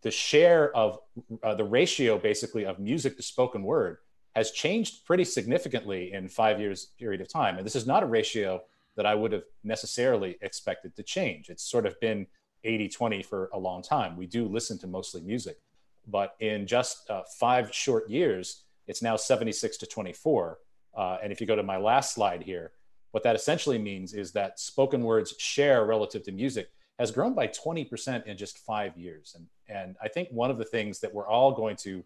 the 0.00 0.10
share 0.10 0.74
of 0.74 0.98
uh, 1.42 1.54
the 1.54 1.64
ratio 1.64 2.16
basically 2.16 2.64
of 2.64 2.78
music 2.78 3.18
to 3.18 3.22
spoken 3.22 3.62
word 3.62 3.98
has 4.34 4.50
changed 4.50 5.04
pretty 5.04 5.24
significantly 5.24 6.10
in 6.14 6.26
five 6.26 6.58
years 6.58 6.92
period 6.98 7.20
of 7.20 7.28
time. 7.28 7.58
And 7.58 7.66
this 7.66 7.76
is 7.76 7.86
not 7.86 8.02
a 8.02 8.06
ratio 8.06 8.62
that 8.96 9.04
I 9.04 9.14
would 9.14 9.30
have 9.32 9.42
necessarily 9.62 10.38
expected 10.40 10.96
to 10.96 11.02
change. 11.02 11.50
It's 11.50 11.62
sort 11.62 11.84
of 11.84 12.00
been 12.00 12.26
80 12.64 12.88
20 12.88 13.22
for 13.22 13.50
a 13.52 13.58
long 13.58 13.82
time. 13.82 14.16
We 14.16 14.26
do 14.26 14.46
listen 14.48 14.78
to 14.78 14.86
mostly 14.86 15.20
music, 15.20 15.58
but 16.06 16.34
in 16.40 16.66
just 16.66 17.10
uh, 17.10 17.24
five 17.38 17.74
short 17.74 18.08
years, 18.08 18.62
it's 18.86 19.02
now 19.02 19.16
76 19.16 19.76
to 19.76 19.86
24. 19.86 20.58
Uh, 20.96 21.18
and 21.22 21.30
if 21.30 21.42
you 21.42 21.46
go 21.46 21.56
to 21.56 21.62
my 21.62 21.76
last 21.76 22.14
slide 22.14 22.42
here, 22.42 22.72
what 23.10 23.22
that 23.24 23.36
essentially 23.36 23.78
means 23.78 24.14
is 24.14 24.32
that 24.32 24.58
spoken 24.58 25.02
words 25.02 25.34
share 25.36 25.84
relative 25.84 26.22
to 26.22 26.32
music 26.32 26.70
has 26.98 27.10
grown 27.10 27.34
by 27.34 27.46
20% 27.46 28.26
in 28.26 28.36
just 28.36 28.58
five 28.58 28.96
years. 28.96 29.36
And, 29.36 29.46
and 29.68 29.96
I 30.02 30.08
think 30.08 30.28
one 30.30 30.50
of 30.50 30.58
the 30.58 30.64
things 30.64 31.00
that 31.00 31.12
we're 31.12 31.28
all 31.28 31.52
going 31.52 31.76
to 31.76 32.02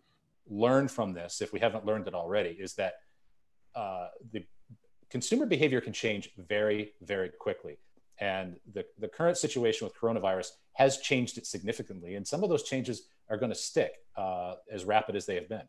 learn 0.48 0.88
from 0.88 1.12
this, 1.12 1.40
if 1.40 1.52
we 1.52 1.60
haven't 1.60 1.86
learned 1.86 2.08
it 2.08 2.14
already, 2.14 2.50
is 2.50 2.74
that 2.74 2.94
uh, 3.74 4.08
the 4.32 4.44
consumer 5.08 5.46
behavior 5.46 5.80
can 5.80 5.92
change 5.92 6.30
very, 6.38 6.92
very 7.02 7.28
quickly. 7.28 7.78
And 8.18 8.56
the, 8.74 8.84
the 8.98 9.08
current 9.08 9.38
situation 9.38 9.86
with 9.86 9.96
coronavirus 9.96 10.50
has 10.74 10.98
changed 10.98 11.38
it 11.38 11.46
significantly. 11.46 12.16
And 12.16 12.26
some 12.26 12.42
of 12.42 12.50
those 12.50 12.64
changes 12.64 13.04
are 13.28 13.36
going 13.36 13.50
to 13.50 13.56
stick 13.56 13.92
uh, 14.16 14.54
as 14.70 14.84
rapid 14.84 15.16
as 15.16 15.24
they 15.24 15.36
have 15.36 15.48
been. 15.48 15.62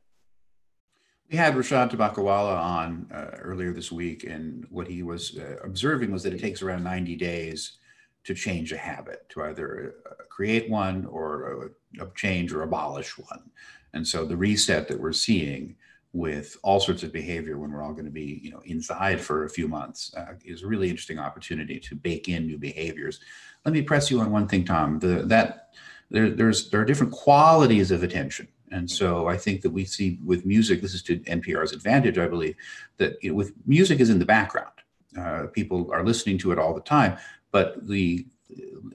We 1.29 1.37
had 1.37 1.53
Rishad 1.53 1.91
Tobaccowala 1.91 2.57
on 2.57 3.07
uh, 3.13 3.37
earlier 3.39 3.71
this 3.71 3.89
week, 3.89 4.25
and 4.25 4.65
what 4.69 4.85
he 4.85 5.01
was 5.01 5.37
uh, 5.37 5.55
observing 5.63 6.11
was 6.11 6.23
that 6.23 6.33
it 6.33 6.41
takes 6.41 6.61
around 6.61 6.83
90 6.83 7.15
days 7.15 7.77
to 8.23 8.33
change 8.33 8.71
a 8.71 8.77
habit, 8.77 9.27
to 9.29 9.43
either 9.43 9.95
uh, 10.05 10.23
create 10.29 10.69
one 10.69 11.05
or 11.05 11.71
change 12.15 12.53
or 12.53 12.63
abolish 12.63 13.17
one. 13.17 13.49
And 13.93 14.07
so 14.07 14.25
the 14.25 14.37
reset 14.37 14.87
that 14.87 14.99
we're 14.99 15.13
seeing 15.13 15.75
with 16.13 16.57
all 16.63 16.79
sorts 16.79 17.03
of 17.03 17.13
behavior 17.13 17.57
when 17.57 17.71
we're 17.71 17.81
all 17.81 17.93
going 17.93 18.05
to 18.05 18.11
be 18.11 18.41
you 18.43 18.51
know 18.51 18.61
inside 18.65 19.19
for 19.21 19.45
a 19.45 19.49
few 19.49 19.67
months 19.67 20.13
uh, 20.17 20.33
is 20.43 20.63
a 20.63 20.67
really 20.67 20.89
interesting 20.89 21.19
opportunity 21.19 21.79
to 21.79 21.95
bake 21.95 22.27
in 22.27 22.45
new 22.45 22.57
behaviors. 22.57 23.21
Let 23.65 23.73
me 23.73 23.81
press 23.81 24.11
you 24.11 24.19
on 24.19 24.31
one 24.31 24.47
thing 24.47 24.65
tom. 24.65 24.99
The, 24.99 25.23
that 25.27 25.69
there, 26.09 26.29
there's 26.29 26.69
there 26.69 26.81
are 26.81 26.85
different 26.85 27.13
qualities 27.13 27.91
of 27.91 28.03
attention. 28.03 28.47
And 28.73 28.89
so 28.89 29.27
i 29.27 29.37
think 29.37 29.61
that 29.61 29.69
we 29.69 29.85
see 29.85 30.19
with 30.25 30.45
music 30.45 30.81
this 30.81 30.93
is 30.93 31.03
to 31.03 31.19
npr's 31.19 31.73
advantage 31.73 32.17
i 32.17 32.27
believe 32.27 32.55
that 32.97 33.21
you 33.21 33.29
know, 33.29 33.35
with 33.35 33.53
music 33.65 33.99
is 33.99 34.09
in 34.09 34.19
the 34.19 34.25
background. 34.25 34.71
Uh, 35.17 35.47
people 35.51 35.89
are 35.91 36.05
listening 36.05 36.37
to 36.37 36.53
it 36.53 36.59
all 36.59 36.73
the 36.73 36.79
time 36.79 37.17
but 37.51 37.87
the 37.87 38.25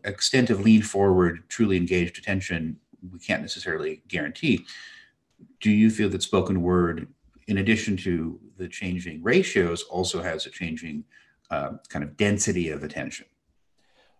extent 0.05 0.51
of 0.51 0.61
lean 0.61 0.83
forward 0.83 1.43
truly 1.49 1.77
engaged 1.77 2.19
attention 2.19 2.77
we 3.13 3.19
can't 3.19 3.43
necessarily 3.43 4.03
guarantee 4.09 4.65
do 5.61 5.71
you 5.71 5.91
feel 5.91 6.09
that 6.11 6.23
spoken 6.23 6.63
word, 6.63 7.09
in 7.49 7.59
addition 7.59 7.97
to 7.99 8.39
the 8.57 8.69
changing 8.69 9.23
ratios, 9.23 9.83
also 9.85 10.23
has 10.23 10.47
a 10.47 10.51
changing 10.51 11.05
uh, 11.51 11.73
kind 11.89 12.05
of 12.05 12.17
density 12.17 12.71
of 12.71 12.83
attention? 12.83 13.27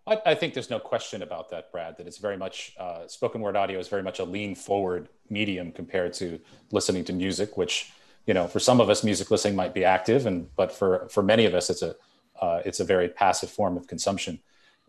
I, 0.05 0.21
I, 0.25 0.35
think 0.35 0.53
there's 0.53 0.69
no 0.69 0.79
question 0.79 1.21
about 1.21 1.49
that, 1.49 1.71
Brad. 1.71 1.97
That 1.97 2.07
it's 2.07 2.17
very 2.17 2.37
much 2.37 2.73
uh, 2.79 3.07
spoken 3.07 3.41
word 3.41 3.57
audio 3.57 3.79
is 3.79 3.87
very 3.87 4.03
much 4.03 4.19
a 4.19 4.23
lean 4.23 4.55
forward 4.55 5.09
medium 5.29 5.71
compared 5.71 6.13
to 6.13 6.39
listening 6.71 7.03
to 7.05 7.13
music, 7.13 7.57
which 7.57 7.91
you 8.25 8.33
know 8.33 8.47
for 8.47 8.59
some 8.59 8.79
of 8.79 8.89
us 8.89 9.03
music 9.03 9.29
listening 9.31 9.55
might 9.55 9.73
be 9.73 9.83
active, 9.83 10.25
and 10.25 10.53
but 10.55 10.71
for 10.71 11.09
for 11.09 11.21
many 11.21 11.45
of 11.45 11.53
us 11.53 11.69
it's 11.69 11.81
a 11.81 11.95
uh, 12.41 12.61
it's 12.65 12.79
a 12.79 12.83
very 12.83 13.09
passive 13.09 13.49
form 13.49 13.77
of 13.77 13.87
consumption. 13.87 14.39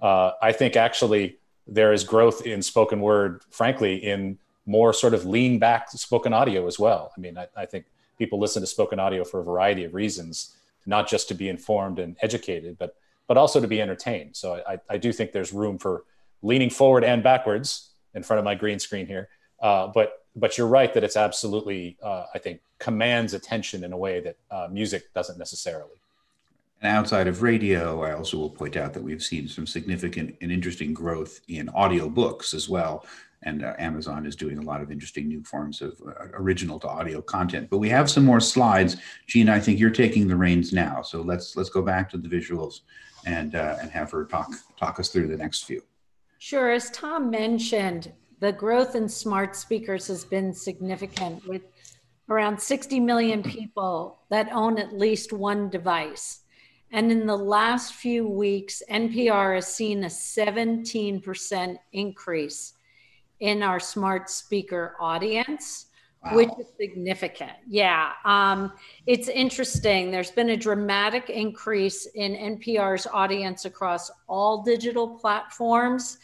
Uh, 0.01 0.33
I 0.41 0.53
think 0.53 0.77
actually 0.77 1.39
there 1.67 1.93
is 1.93 2.05
growth 2.05 2.47
in 2.47 2.63
spoken 2.63 3.01
word, 3.01 3.43
frankly, 3.51 3.97
in 3.97 4.39
more 4.67 4.93
sort 4.93 5.15
of 5.15 5.25
lean 5.25 5.59
back 5.59 5.91
spoken 5.91 6.33
audio 6.33 6.67
as 6.67 6.79
well. 6.79 7.13
I 7.17 7.21
mean, 7.21 7.39
I, 7.39 7.49
I, 7.57 7.67
think 7.67 7.87
people 8.19 8.39
listen 8.39 8.63
to 8.63 8.67
spoken 8.67 9.01
audio 9.01 9.25
for 9.25 9.41
a 9.41 9.45
variety 9.45 9.85
of 9.85 9.95
reasons, 9.95 10.55
not 10.87 11.09
just 11.09 11.29
to 11.29 11.35
be 11.35 11.49
informed 11.49 11.99
and 11.99 12.17
educated, 12.21 12.79
but 12.79 12.95
but 13.27 13.37
also 13.37 13.61
to 13.61 13.69
be 13.69 13.81
entertained. 13.81 14.37
So 14.37 14.63
I, 14.67 14.79
I 14.89 14.97
do 14.97 15.13
think 15.13 15.33
there's 15.33 15.53
room 15.53 15.79
for 15.79 16.05
leaning 16.43 16.71
forward 16.71 17.05
and 17.05 17.23
backwards 17.23 17.91
in 18.15 18.23
front 18.23 18.39
of 18.39 18.45
my 18.45 18.55
green 18.55 18.79
screen 18.79 19.07
here. 19.07 19.29
Uh, 19.61 19.89
but 19.89 20.25
but 20.37 20.57
you're 20.57 20.67
right 20.67 20.93
that 20.95 21.05
it's 21.05 21.17
absolutely 21.17 21.97
uh, 22.03 22.27
I 22.35 22.39
think 22.39 22.61
commands 22.79 23.35
attention 23.35 23.85
in 23.85 23.93
a 23.93 23.97
way 23.97 24.21
that 24.21 24.37
uh, 24.51 24.69
music 24.71 25.13
doesn't 25.15 25.39
necessarily. 25.39 26.01
And 26.81 26.97
outside 26.97 27.27
of 27.27 27.43
radio, 27.43 28.03
I 28.03 28.13
also 28.13 28.37
will 28.37 28.51
point 28.51 28.77
out 28.77 28.93
that 28.95 29.03
we've 29.03 29.23
seen 29.23 29.49
some 29.49 29.67
significant 29.67 30.37
and 30.41 30.53
interesting 30.53 30.95
growth 30.95 31.41
in 31.49 31.67
audiobooks 31.69 32.55
as 32.55 32.69
well 32.69 33.05
and 33.43 33.65
uh, 33.65 33.75
Amazon 33.79 34.27
is 34.27 34.35
doing 34.35 34.59
a 34.59 34.63
lot 34.63 34.81
of 34.81 34.91
interesting 34.91 35.29
new 35.29 35.43
forms 35.45 35.81
of 35.81 36.01
uh, 36.07 36.27
original 36.35 36.79
to 36.81 36.89
audio 36.89 37.23
content. 37.23 37.71
But 37.71 37.79
we 37.79 37.89
have 37.89 38.11
some 38.11 38.25
more 38.25 38.41
slides. 38.41 38.97
Gene, 39.27 39.49
I 39.49 39.61
think 39.61 39.79
you're 39.79 39.91
taking 39.91 40.27
the 40.27 40.37
reins 40.37 40.73
now, 40.73 41.03
so 41.03 41.23
let's 41.23 41.57
let's 41.57 41.71
go 41.71 41.83
back 41.83 42.11
to 42.11 42.19
the 42.19 42.29
visuals 42.29 42.81
and 43.27 43.55
uh, 43.55 43.77
and 43.81 43.91
have 43.91 44.11
her 44.11 44.25
talk 44.25 44.51
talk 44.77 44.99
us 44.99 45.09
through 45.09 45.29
the 45.29 45.37
next 45.37 45.65
few. 45.65 45.83
Sure. 46.39 46.71
As 46.71 46.91
Tom 46.91 47.31
mentioned, 47.31 48.13
the 48.41 48.53
growth 48.53 48.95
in 48.95 49.09
smart 49.09 49.57
speakers 49.57 50.07
has 50.09 50.25
been 50.25 50.53
significant 50.53 51.47
with 51.47 51.63
around 52.29 52.61
60 52.61 53.01
million 53.01 53.43
people 53.43 54.19
that 54.31 54.49
own 54.53 54.79
at 54.79 54.93
least 54.93 55.33
one 55.33 55.69
device. 55.69 56.41
And 56.91 57.13
in 57.13 57.27
the 57.27 57.37
last 57.37 57.95
few 57.95 58.27
weeks, 58.27 58.83
NPR 58.91 59.57
has 59.57 59.73
seen 59.73 60.05
a 60.05 60.09
17% 60.09 61.79
increase 61.93 62.73
in 63.41 63.63
our 63.63 63.79
smart 63.79 64.31
speaker 64.31 64.97
audience, 64.99 65.87
wow. 66.25 66.35
which 66.35 66.49
is 66.59 66.67
significant. 66.81 67.53
Yeah. 67.69 68.13
Um, 68.25 68.73
it's 69.07 69.29
interesting. 69.29 70.11
There's 70.11 70.31
been 70.31 70.51
a 70.51 70.57
dramatic 70.57 71.29
increase 71.31 72.07
in 72.15 72.35
NPR's 72.35 73.07
audience 73.07 73.65
across 73.65 74.11
all 74.27 74.63
digital 74.63 75.09
platforms, 75.19 76.19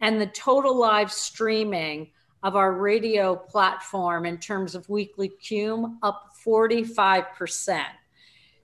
and 0.00 0.20
the 0.20 0.26
total 0.26 0.76
live 0.76 1.12
streaming 1.12 2.10
of 2.42 2.54
our 2.54 2.72
radio 2.72 3.34
platform 3.34 4.26
in 4.26 4.38
terms 4.38 4.74
of 4.74 4.88
weekly 4.88 5.30
cume 5.42 5.98
up 6.02 6.30
45%. 6.44 7.84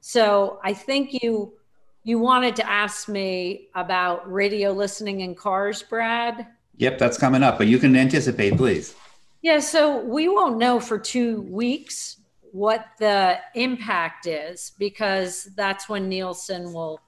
So 0.07 0.61
I 0.63 0.75
think 0.75 1.23
you 1.23 1.55
you 2.03 2.19
wanted 2.19 2.55
to 2.57 2.71
ask 2.71 3.09
me 3.09 3.69
about 3.75 4.31
radio 4.31 4.71
listening 4.71 5.21
in 5.21 5.35
cars, 5.35 5.83
Brad. 5.83 6.47
Yep, 6.77 6.99
that's 6.99 7.17
coming 7.17 7.43
up, 7.43 7.57
but 7.57 7.69
you 7.69 7.79
can 7.79 7.97
anticipate, 7.97 8.59
please. 8.59 8.95
Yeah, 9.41 9.61
so 9.61 10.05
we 10.05 10.29
won't 10.29 10.59
know 10.59 10.79
for 10.79 10.99
two 10.99 11.41
weeks 11.41 12.19
what 12.53 12.89
the 12.99 13.39
impact 13.55 14.27
is 14.27 14.73
because 14.79 15.45
that's 15.57 15.89
when 15.89 16.11
Nielsen 16.11 16.75
will 16.75 17.01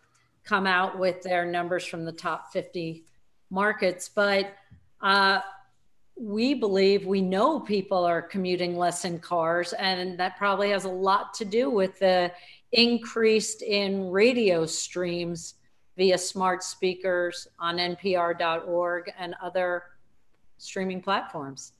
come 0.44 0.66
out 0.66 0.98
with 0.98 1.20
their 1.20 1.44
numbers 1.44 1.84
from 1.84 2.06
the 2.06 2.12
top 2.12 2.50
50 2.50 3.04
markets. 3.50 4.08
But 4.08 4.54
uh, 5.02 5.40
we 6.18 6.54
believe 6.54 7.04
we 7.04 7.20
know 7.20 7.60
people 7.60 8.06
are 8.06 8.22
commuting 8.22 8.78
less 8.78 9.04
in 9.04 9.18
cars, 9.18 9.74
and 9.74 10.18
that 10.18 10.38
probably 10.38 10.70
has 10.70 10.86
a 10.86 10.88
lot 10.88 11.34
to 11.34 11.44
do 11.44 11.68
with 11.68 11.98
the 11.98 12.32
increased 12.76 13.62
in 13.62 14.10
radio 14.10 14.66
streams 14.66 15.54
via 15.96 16.18
smart 16.18 16.62
speakers 16.62 17.48
on 17.58 17.78
npr.org 17.78 19.10
and 19.18 19.34
other 19.42 19.82
streaming 20.58 21.00
platforms. 21.00 21.72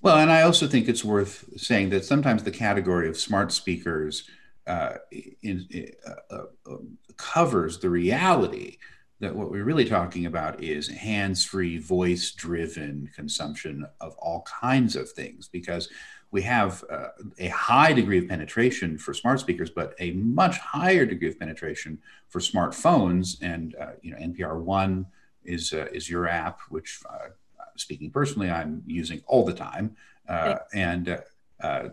Well, 0.00 0.18
and 0.18 0.30
I 0.30 0.42
also 0.42 0.68
think 0.68 0.88
it's 0.88 1.04
worth 1.04 1.44
saying 1.56 1.90
that 1.90 2.04
sometimes 2.04 2.44
the 2.44 2.52
category 2.52 3.08
of 3.08 3.18
smart 3.18 3.50
speakers 3.50 4.28
uh, 4.66 4.94
in, 5.42 5.66
uh, 6.06 6.34
uh, 6.34 6.76
covers 7.16 7.78
the 7.78 7.90
reality 7.90 8.78
that 9.20 9.34
what 9.34 9.50
we're 9.50 9.64
really 9.64 9.86
talking 9.86 10.26
about 10.26 10.62
is 10.62 10.88
hands 10.88 11.44
free, 11.44 11.78
voice 11.78 12.32
driven 12.32 13.10
consumption 13.14 13.86
of 14.00 14.14
all 14.18 14.42
kinds 14.42 14.94
of 14.94 15.10
things 15.10 15.48
because 15.48 15.88
we 16.30 16.42
have 16.42 16.84
uh, 16.90 17.08
a 17.38 17.48
high 17.48 17.92
degree 17.92 18.18
of 18.18 18.28
penetration 18.28 18.98
for 18.98 19.14
smart 19.14 19.40
speakers, 19.40 19.70
but 19.70 19.94
a 20.00 20.10
much 20.12 20.58
higher 20.58 21.06
degree 21.06 21.28
of 21.28 21.38
penetration 21.38 21.98
for 22.28 22.40
smartphones. 22.40 23.38
And 23.40 23.74
uh, 23.76 23.92
you 24.02 24.10
know, 24.10 24.18
NPR 24.18 24.60
One 24.60 25.06
is 25.44 25.72
uh, 25.72 25.86
is 25.92 26.10
your 26.10 26.28
app, 26.28 26.60
which, 26.68 27.00
uh, 27.08 27.28
speaking 27.76 28.10
personally, 28.10 28.50
I'm 28.50 28.82
using 28.86 29.22
all 29.26 29.44
the 29.44 29.54
time. 29.54 29.96
Uh, 30.28 30.56
and 30.74 31.22
uh, 31.60 31.88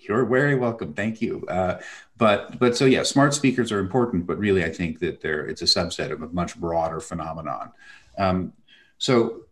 you're 0.00 0.24
very 0.24 0.54
welcome. 0.54 0.94
Thank 0.94 1.20
you. 1.20 1.44
but 2.16 2.58
but 2.58 2.76
so 2.76 2.84
yeah, 2.84 3.02
smart 3.02 3.34
speakers 3.34 3.72
are 3.72 3.78
important, 3.78 4.26
but 4.26 4.38
really, 4.38 4.64
I 4.64 4.70
think 4.72 5.00
that 5.00 5.20
they're 5.20 5.46
it's 5.46 5.62
a 5.62 5.66
subset 5.66 6.10
of 6.10 6.22
a 6.22 6.28
much 6.28 6.58
broader 6.58 7.00
phenomenon. 7.00 7.72
Um, 8.18 8.52
so 8.98 9.42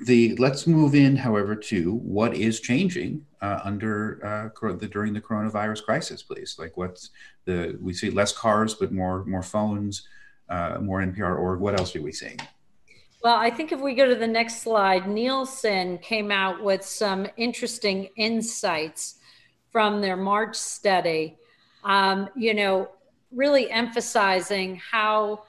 the 0.00 0.36
let's 0.36 0.66
move 0.66 0.94
in, 0.94 1.16
however, 1.16 1.56
to 1.56 1.94
what 1.94 2.34
is 2.34 2.60
changing 2.60 3.24
uh, 3.40 3.60
under 3.64 4.52
uh, 4.62 4.72
the, 4.74 4.86
during 4.86 5.12
the 5.12 5.20
coronavirus 5.20 5.84
crisis, 5.84 6.22
please. 6.22 6.56
Like, 6.58 6.76
what's 6.76 7.10
the 7.44 7.78
we 7.80 7.92
see 7.92 8.10
less 8.10 8.32
cars, 8.32 8.74
but 8.74 8.92
more 8.92 9.24
more 9.24 9.42
phones, 9.42 10.06
uh, 10.48 10.78
more 10.80 11.00
NPR 11.00 11.38
org. 11.38 11.60
What 11.60 11.78
else 11.78 11.94
are 11.96 12.02
we 12.02 12.12
seeing? 12.12 12.38
Well, 13.22 13.34
I 13.36 13.50
think 13.50 13.72
if 13.72 13.80
we 13.80 13.94
go 13.94 14.06
to 14.06 14.14
the 14.14 14.28
next 14.28 14.62
slide, 14.62 15.08
Nielsen 15.08 15.98
came 15.98 16.30
out 16.30 16.62
with 16.62 16.84
some 16.84 17.26
interesting 17.36 18.10
insights 18.16 19.16
from 19.72 20.00
their 20.00 20.16
March 20.16 20.54
study. 20.54 21.36
Um, 21.82 22.28
you 22.36 22.54
know, 22.54 22.90
really 23.32 23.70
emphasizing 23.72 24.76
how 24.76 25.42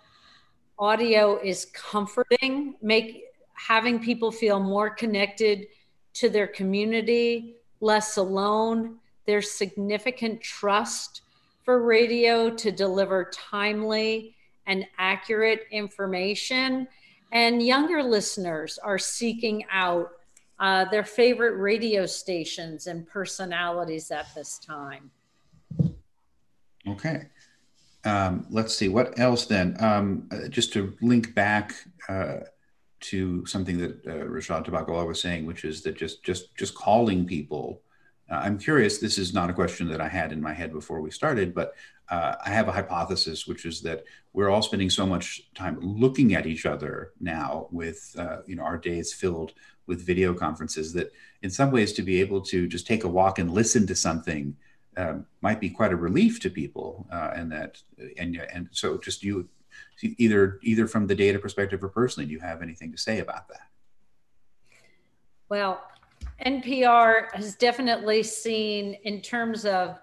audio 0.79 1.39
is 1.43 1.65
comforting, 1.73 2.75
make 2.81 3.25
having 3.53 3.99
people 3.99 4.31
feel 4.31 4.59
more 4.59 4.89
connected 4.89 5.67
to 6.13 6.29
their 6.29 6.47
community, 6.47 7.55
less 7.81 8.17
alone. 8.17 8.97
There's 9.27 9.51
significant 9.51 10.41
trust 10.41 11.21
for 11.63 11.83
radio 11.83 12.49
to 12.49 12.71
deliver 12.71 13.29
timely 13.31 14.35
and 14.65 14.85
accurate 14.97 15.67
information. 15.71 16.87
And 17.31 17.61
younger 17.61 18.03
listeners 18.03 18.77
are 18.79 18.97
seeking 18.97 19.65
out 19.71 20.11
uh, 20.59 20.85
their 20.85 21.03
favorite 21.03 21.57
radio 21.57 22.05
stations 22.05 22.87
and 22.87 23.07
personalities 23.07 24.11
at 24.11 24.33
this 24.35 24.59
time. 24.59 25.11
Okay. 26.87 27.27
Um, 28.03 28.45
let's 28.49 28.75
see 28.75 28.89
what 28.89 29.19
else 29.19 29.45
then. 29.45 29.75
Um, 29.79 30.27
uh, 30.31 30.47
just 30.47 30.73
to 30.73 30.95
link 31.01 31.35
back 31.35 31.75
uh, 32.07 32.39
to 33.01 33.45
something 33.45 33.77
that 33.77 34.05
uh, 34.07 34.25
Rishad 34.25 34.65
Tobaccowala 34.65 35.07
was 35.07 35.21
saying, 35.21 35.45
which 35.45 35.65
is 35.65 35.81
that 35.83 35.95
just 35.95 36.23
just 36.23 36.55
just 36.55 36.75
calling 36.75 37.25
people. 37.25 37.81
Uh, 38.29 38.35
I'm 38.35 38.57
curious. 38.57 38.99
This 38.99 39.17
is 39.17 39.33
not 39.33 39.49
a 39.49 39.53
question 39.53 39.89
that 39.89 40.01
I 40.01 40.07
had 40.07 40.31
in 40.31 40.41
my 40.41 40.53
head 40.53 40.71
before 40.71 41.01
we 41.01 41.11
started, 41.11 41.53
but 41.53 41.73
uh, 42.09 42.35
I 42.43 42.49
have 42.49 42.67
a 42.67 42.71
hypothesis, 42.71 43.45
which 43.45 43.65
is 43.65 43.81
that 43.81 44.03
we're 44.33 44.49
all 44.49 44.61
spending 44.61 44.89
so 44.89 45.05
much 45.05 45.41
time 45.53 45.79
looking 45.79 46.33
at 46.33 46.47
each 46.47 46.65
other 46.65 47.13
now, 47.19 47.67
with 47.71 48.15
uh, 48.17 48.37
you 48.47 48.55
know 48.55 48.63
our 48.63 48.77
days 48.77 49.13
filled 49.13 49.53
with 49.85 50.05
video 50.05 50.33
conferences. 50.33 50.93
That 50.93 51.11
in 51.43 51.49
some 51.49 51.71
ways, 51.71 51.93
to 51.93 52.01
be 52.01 52.19
able 52.19 52.41
to 52.41 52.67
just 52.67 52.87
take 52.87 53.03
a 53.03 53.07
walk 53.07 53.39
and 53.39 53.51
listen 53.51 53.85
to 53.87 53.95
something 53.95 54.55
um, 54.97 55.25
might 55.41 55.59
be 55.59 55.69
quite 55.69 55.93
a 55.93 55.95
relief 55.95 56.39
to 56.41 56.49
people, 56.49 57.07
uh, 57.11 57.31
and 57.35 57.51
that 57.51 57.81
and 58.17 58.35
and 58.53 58.69
so 58.71 58.97
just 58.97 59.23
you 59.23 59.47
either 60.01 60.59
either 60.63 60.87
from 60.87 61.07
the 61.07 61.15
data 61.15 61.37
perspective 61.37 61.83
or 61.83 61.89
personally, 61.89 62.25
do 62.27 62.33
you 62.33 62.39
have 62.39 62.61
anything 62.61 62.91
to 62.91 62.97
say 62.97 63.19
about 63.19 63.47
that? 63.49 63.67
Well, 65.49 65.81
NPR 66.45 67.33
has 67.33 67.55
definitely 67.55 68.23
seen 68.23 68.95
in 69.03 69.21
terms 69.21 69.65
of 69.65 69.99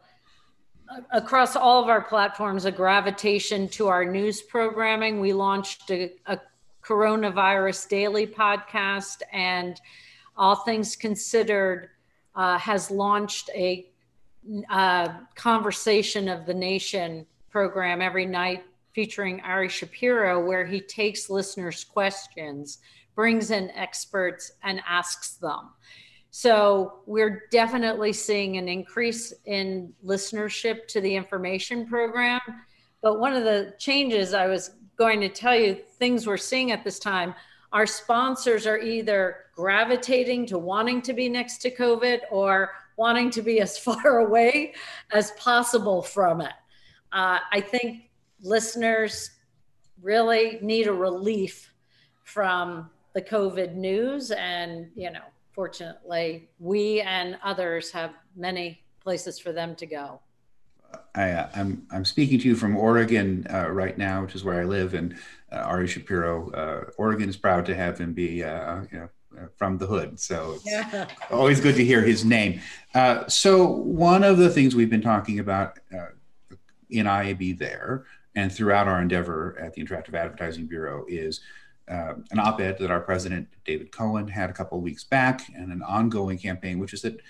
across 1.11 1.57
all 1.57 1.83
of 1.83 1.89
our 1.89 2.01
platforms 2.01 2.65
a 2.65 2.73
gravitation 2.73 3.69
to 3.69 3.89
our 3.89 4.05
news 4.05 4.43
programming. 4.43 5.21
We 5.21 5.33
launched 5.33 5.91
a, 5.91 6.13
a 6.27 6.41
coronavirus 6.83 7.89
daily 7.89 8.27
podcast, 8.27 9.23
and 9.33 9.81
All 10.37 10.57
Things 10.57 10.97
Considered 10.97 11.91
uh, 12.35 12.59
has 12.59 12.91
launched 12.91 13.51
a 13.55 13.91
uh, 14.71 15.09
conversation 15.35 16.29
of 16.29 16.47
the 16.47 16.55
nation 16.55 17.27
program 17.51 18.01
every 18.01 18.27
night 18.27 18.65
featuring 18.95 19.41
Ari 19.41 19.69
Shapiro, 19.69 20.45
where 20.45 20.65
he 20.65 20.81
takes 20.81 21.29
listeners' 21.29 21.85
questions, 21.85 22.79
brings 23.15 23.51
in 23.51 23.71
experts, 23.71 24.53
and 24.63 24.81
asks 24.87 25.35
them. 25.35 25.71
So 26.39 26.99
we're 27.07 27.45
definitely 27.51 28.13
seeing 28.13 28.59
an 28.59 28.69
increase 28.69 29.33
in 29.47 29.95
listenership 30.05 30.87
to 30.89 31.01
the 31.01 31.17
information 31.17 31.87
program. 31.87 32.43
But 33.01 33.21
one 33.21 33.33
of 33.33 33.45
the 33.45 33.73
changes 33.79 34.35
I 34.35 34.47
was 34.47 34.73
going 34.99 35.23
to 35.23 35.31
tell 35.31 35.57
you, 35.57 35.77
things 35.99 36.27
we're 36.27 36.37
seeing 36.37 36.73
at 36.73 36.85
this 36.85 36.99
time, 36.99 37.35
our 37.73 37.87
sponsors 37.87 38.67
are 38.67 38.77
either 38.77 39.47
gravitating 39.55 40.45
to 40.49 40.59
wanting 40.59 41.01
to 41.03 41.15
be 41.15 41.31
next 41.31 41.63
to 41.63 41.75
COVID 41.75 42.21
or 42.31 42.73
wanting 42.99 43.31
to 43.31 43.41
be 43.41 43.63
as 43.63 43.79
far 43.87 44.19
away 44.19 44.75
as 45.13 45.31
possible 45.39 46.03
from 46.03 46.43
it. 46.43 46.53
Uh, 47.13 47.39
I 47.51 47.63
think 47.63 48.11
listeners 48.43 49.31
really 50.03 50.59
need 50.61 50.87
a 50.87 50.93
relief 50.93 51.73
from 52.25 52.91
the 53.15 53.23
COVID 53.23 53.75
news. 53.75 54.33
And, 54.33 54.91
you 54.95 55.11
know, 55.11 55.23
fortunately, 55.57 56.51
we 56.61 57.01
and 57.01 57.39
others 57.43 57.91
have 57.91 58.13
many 58.37 58.83
places 59.03 59.39
for 59.39 59.51
them 59.51 59.75
to 59.75 59.87
go. 59.87 60.21
I, 61.15 61.29
am 61.29 61.49
I'm, 61.55 61.87
I'm 61.91 62.05
speaking 62.05 62.39
to 62.39 62.49
you 62.49 62.55
from 62.55 62.77
Oregon 62.77 63.47
uh, 63.53 63.71
right 63.71 63.97
now, 63.99 64.23
which 64.23 64.35
is 64.35 64.45
where 64.45 64.61
I 64.61 64.65
live, 64.65 64.95
and 64.95 65.17
uh, 65.51 65.57
Ari 65.57 65.89
Shapiro. 65.89 66.51
Uh, 66.51 66.91
Oregon 66.99 67.29
is 67.29 67.37
proud 67.37 67.65
to 67.67 67.75
have 67.75 67.99
him 67.99 68.13
be, 68.13 68.45
uh, 68.45 68.83
you 68.93 68.99
know, 68.99 69.09
uh, 69.37 69.47
from 69.57 69.79
the 69.79 69.87
hood. 69.87 70.21
So 70.21 70.53
it's 70.53 70.67
yeah. 70.67 71.09
always 71.31 71.61
good 71.61 71.75
to 71.77 71.85
hear 71.85 72.03
his 72.03 72.25
name. 72.25 72.61
Uh, 72.95 73.27
so 73.27 73.67
one 73.67 74.23
of 74.23 74.37
the 74.37 74.51
things 74.51 74.77
we've 74.77 74.91
been 74.91 75.03
talking 75.03 75.41
about 75.41 75.79
uh, 75.93 76.07
in 76.91 77.07
IAB 77.07 77.59
there 77.59 78.05
and 78.35 78.53
throughout 78.53 78.87
our 78.87 79.01
endeavor 79.01 79.57
at 79.59 79.73
the 79.73 79.83
Interactive 79.83 80.15
Advertising 80.15 80.67
Bureau 80.67 81.05
is 81.09 81.41
uh, 81.89 82.15
an 82.31 82.39
op-ed 82.39 82.79
that 82.79 82.91
our 82.91 83.01
president 83.01 83.49
David 83.65 83.93
Cohen 83.93 84.29
had 84.29 84.51
a 84.51 84.53
couple 84.53 84.79
of 84.79 84.85
weeks 84.85 85.05
back, 85.05 85.43
and 85.55 85.73
an 85.73 85.83
ongoing 85.83 86.39
campaign, 86.39 86.79
which 86.79 86.93
is 86.93 87.03
that 87.03 87.21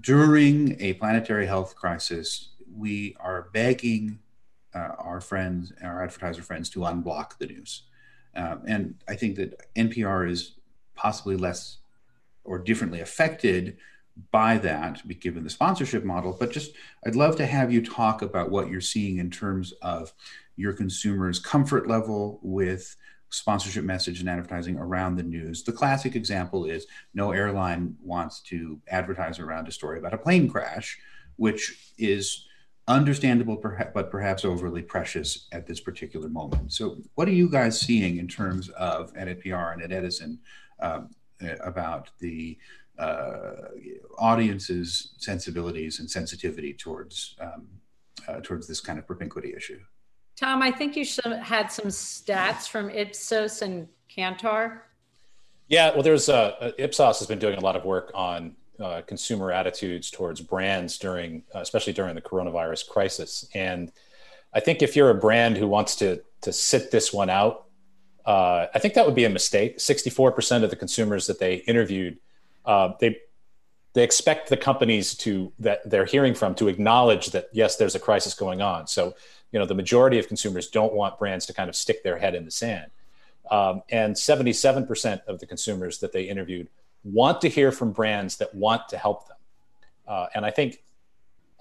during 0.00 0.80
a 0.80 0.94
planetary 0.94 1.46
health 1.46 1.76
crisis, 1.76 2.50
we 2.74 3.16
are 3.20 3.48
begging 3.52 4.18
uh, 4.74 4.92
our 4.98 5.20
friends, 5.20 5.72
our 5.82 6.02
advertiser 6.02 6.42
friends, 6.42 6.70
to 6.70 6.80
unblock 6.80 7.38
the 7.38 7.46
news. 7.46 7.82
Um, 8.34 8.62
and 8.66 8.94
I 9.06 9.14
think 9.14 9.36
that 9.36 9.74
NPR 9.74 10.30
is 10.30 10.54
possibly 10.94 11.36
less 11.36 11.78
or 12.44 12.58
differently 12.58 13.00
affected 13.00 13.76
by 14.30 14.58
that 14.58 15.02
given 15.20 15.42
the 15.42 15.48
sponsorship 15.48 16.04
model 16.04 16.36
but 16.38 16.50
just 16.50 16.72
i'd 17.06 17.16
love 17.16 17.34
to 17.34 17.46
have 17.46 17.72
you 17.72 17.82
talk 17.82 18.20
about 18.20 18.50
what 18.50 18.68
you're 18.68 18.80
seeing 18.80 19.16
in 19.16 19.30
terms 19.30 19.72
of 19.80 20.12
your 20.56 20.72
consumers 20.74 21.38
comfort 21.38 21.88
level 21.88 22.38
with 22.42 22.96
sponsorship 23.32 23.84
message 23.84 24.20
and 24.20 24.28
advertising 24.28 24.76
around 24.78 25.16
the 25.16 25.22
news 25.22 25.62
the 25.62 25.72
classic 25.72 26.14
example 26.14 26.64
is 26.64 26.86
no 27.14 27.32
airline 27.32 27.96
wants 28.02 28.40
to 28.40 28.80
advertise 28.88 29.38
around 29.38 29.66
a 29.68 29.72
story 29.72 29.98
about 29.98 30.14
a 30.14 30.18
plane 30.18 30.48
crash 30.48 30.98
which 31.36 31.92
is 31.98 32.46
understandable 32.88 33.56
but 33.94 34.10
perhaps 34.10 34.44
overly 34.44 34.82
precious 34.82 35.46
at 35.52 35.66
this 35.66 35.80
particular 35.80 36.28
moment 36.28 36.72
so 36.72 36.96
what 37.14 37.28
are 37.28 37.32
you 37.32 37.48
guys 37.48 37.80
seeing 37.80 38.18
in 38.18 38.28
terms 38.28 38.68
of 38.70 39.12
at 39.16 39.28
npr 39.28 39.72
and 39.72 39.82
at 39.82 39.92
edison 39.92 40.38
um, 40.80 41.10
about 41.60 42.10
the 42.18 42.58
uh, 42.98 43.52
audience's 44.18 45.14
sensibilities 45.18 45.98
and 45.98 46.10
sensitivity 46.10 46.74
towards 46.74 47.36
um, 47.40 47.66
uh, 48.28 48.40
towards 48.40 48.66
this 48.66 48.80
kind 48.80 48.98
of 48.98 49.06
propinquity 49.06 49.56
issue. 49.56 49.80
Tom, 50.42 50.62
I 50.62 50.70
think 50.70 50.96
you 50.96 51.04
had 51.40 51.68
some 51.68 51.86
stats 51.86 52.68
from 52.68 52.90
Ipsos 52.90 53.62
and 53.62 53.88
Kantar. 54.14 54.80
Yeah, 55.68 55.92
well, 55.92 56.02
there's 56.02 56.28
uh, 56.28 56.54
uh, 56.60 56.72
Ipsos 56.78 57.18
has 57.20 57.28
been 57.28 57.38
doing 57.38 57.56
a 57.56 57.60
lot 57.60 57.76
of 57.76 57.84
work 57.84 58.10
on 58.14 58.56
uh, 58.80 59.02
consumer 59.06 59.52
attitudes 59.52 60.10
towards 60.10 60.40
brands 60.40 60.98
during, 60.98 61.44
uh, 61.54 61.60
especially 61.60 61.92
during 61.92 62.14
the 62.14 62.20
coronavirus 62.20 62.88
crisis. 62.88 63.48
And 63.54 63.92
I 64.52 64.60
think 64.60 64.82
if 64.82 64.96
you're 64.96 65.10
a 65.10 65.14
brand 65.14 65.56
who 65.56 65.68
wants 65.68 65.96
to 65.96 66.22
to 66.42 66.52
sit 66.52 66.90
this 66.90 67.12
one 67.12 67.30
out 67.30 67.66
uh, 68.24 68.66
I 68.74 68.78
think 68.78 68.94
that 68.94 69.04
would 69.04 69.14
be 69.14 69.24
a 69.24 69.30
mistake. 69.30 69.78
64% 69.78 70.62
of 70.62 70.70
the 70.70 70.76
consumers 70.76 71.26
that 71.26 71.38
they 71.38 71.56
interviewed, 71.56 72.18
uh, 72.64 72.92
they 73.00 73.18
they 73.94 74.04
expect 74.04 74.48
the 74.48 74.56
companies 74.56 75.14
to 75.14 75.52
that 75.58 75.88
they're 75.88 76.06
hearing 76.06 76.34
from 76.34 76.54
to 76.54 76.68
acknowledge 76.68 77.26
that 77.32 77.48
yes, 77.52 77.76
there's 77.76 77.94
a 77.94 77.98
crisis 77.98 78.32
going 78.32 78.62
on. 78.62 78.86
So, 78.86 79.14
you 79.52 79.58
know, 79.58 79.66
the 79.66 79.74
majority 79.74 80.18
of 80.18 80.28
consumers 80.28 80.68
don't 80.68 80.94
want 80.94 81.18
brands 81.18 81.46
to 81.46 81.54
kind 81.54 81.68
of 81.68 81.76
stick 81.76 82.02
their 82.02 82.18
head 82.18 82.34
in 82.34 82.44
the 82.44 82.50
sand. 82.50 82.90
Um, 83.50 83.82
and 83.90 84.14
77% 84.14 85.24
of 85.26 85.38
the 85.38 85.46
consumers 85.46 85.98
that 85.98 86.12
they 86.12 86.24
interviewed 86.24 86.68
want 87.04 87.40
to 87.42 87.48
hear 87.48 87.70
from 87.70 87.92
brands 87.92 88.38
that 88.38 88.54
want 88.54 88.88
to 88.88 88.96
help 88.96 89.28
them. 89.28 89.36
Uh, 90.08 90.26
and 90.34 90.46
I 90.46 90.50
think 90.50 90.82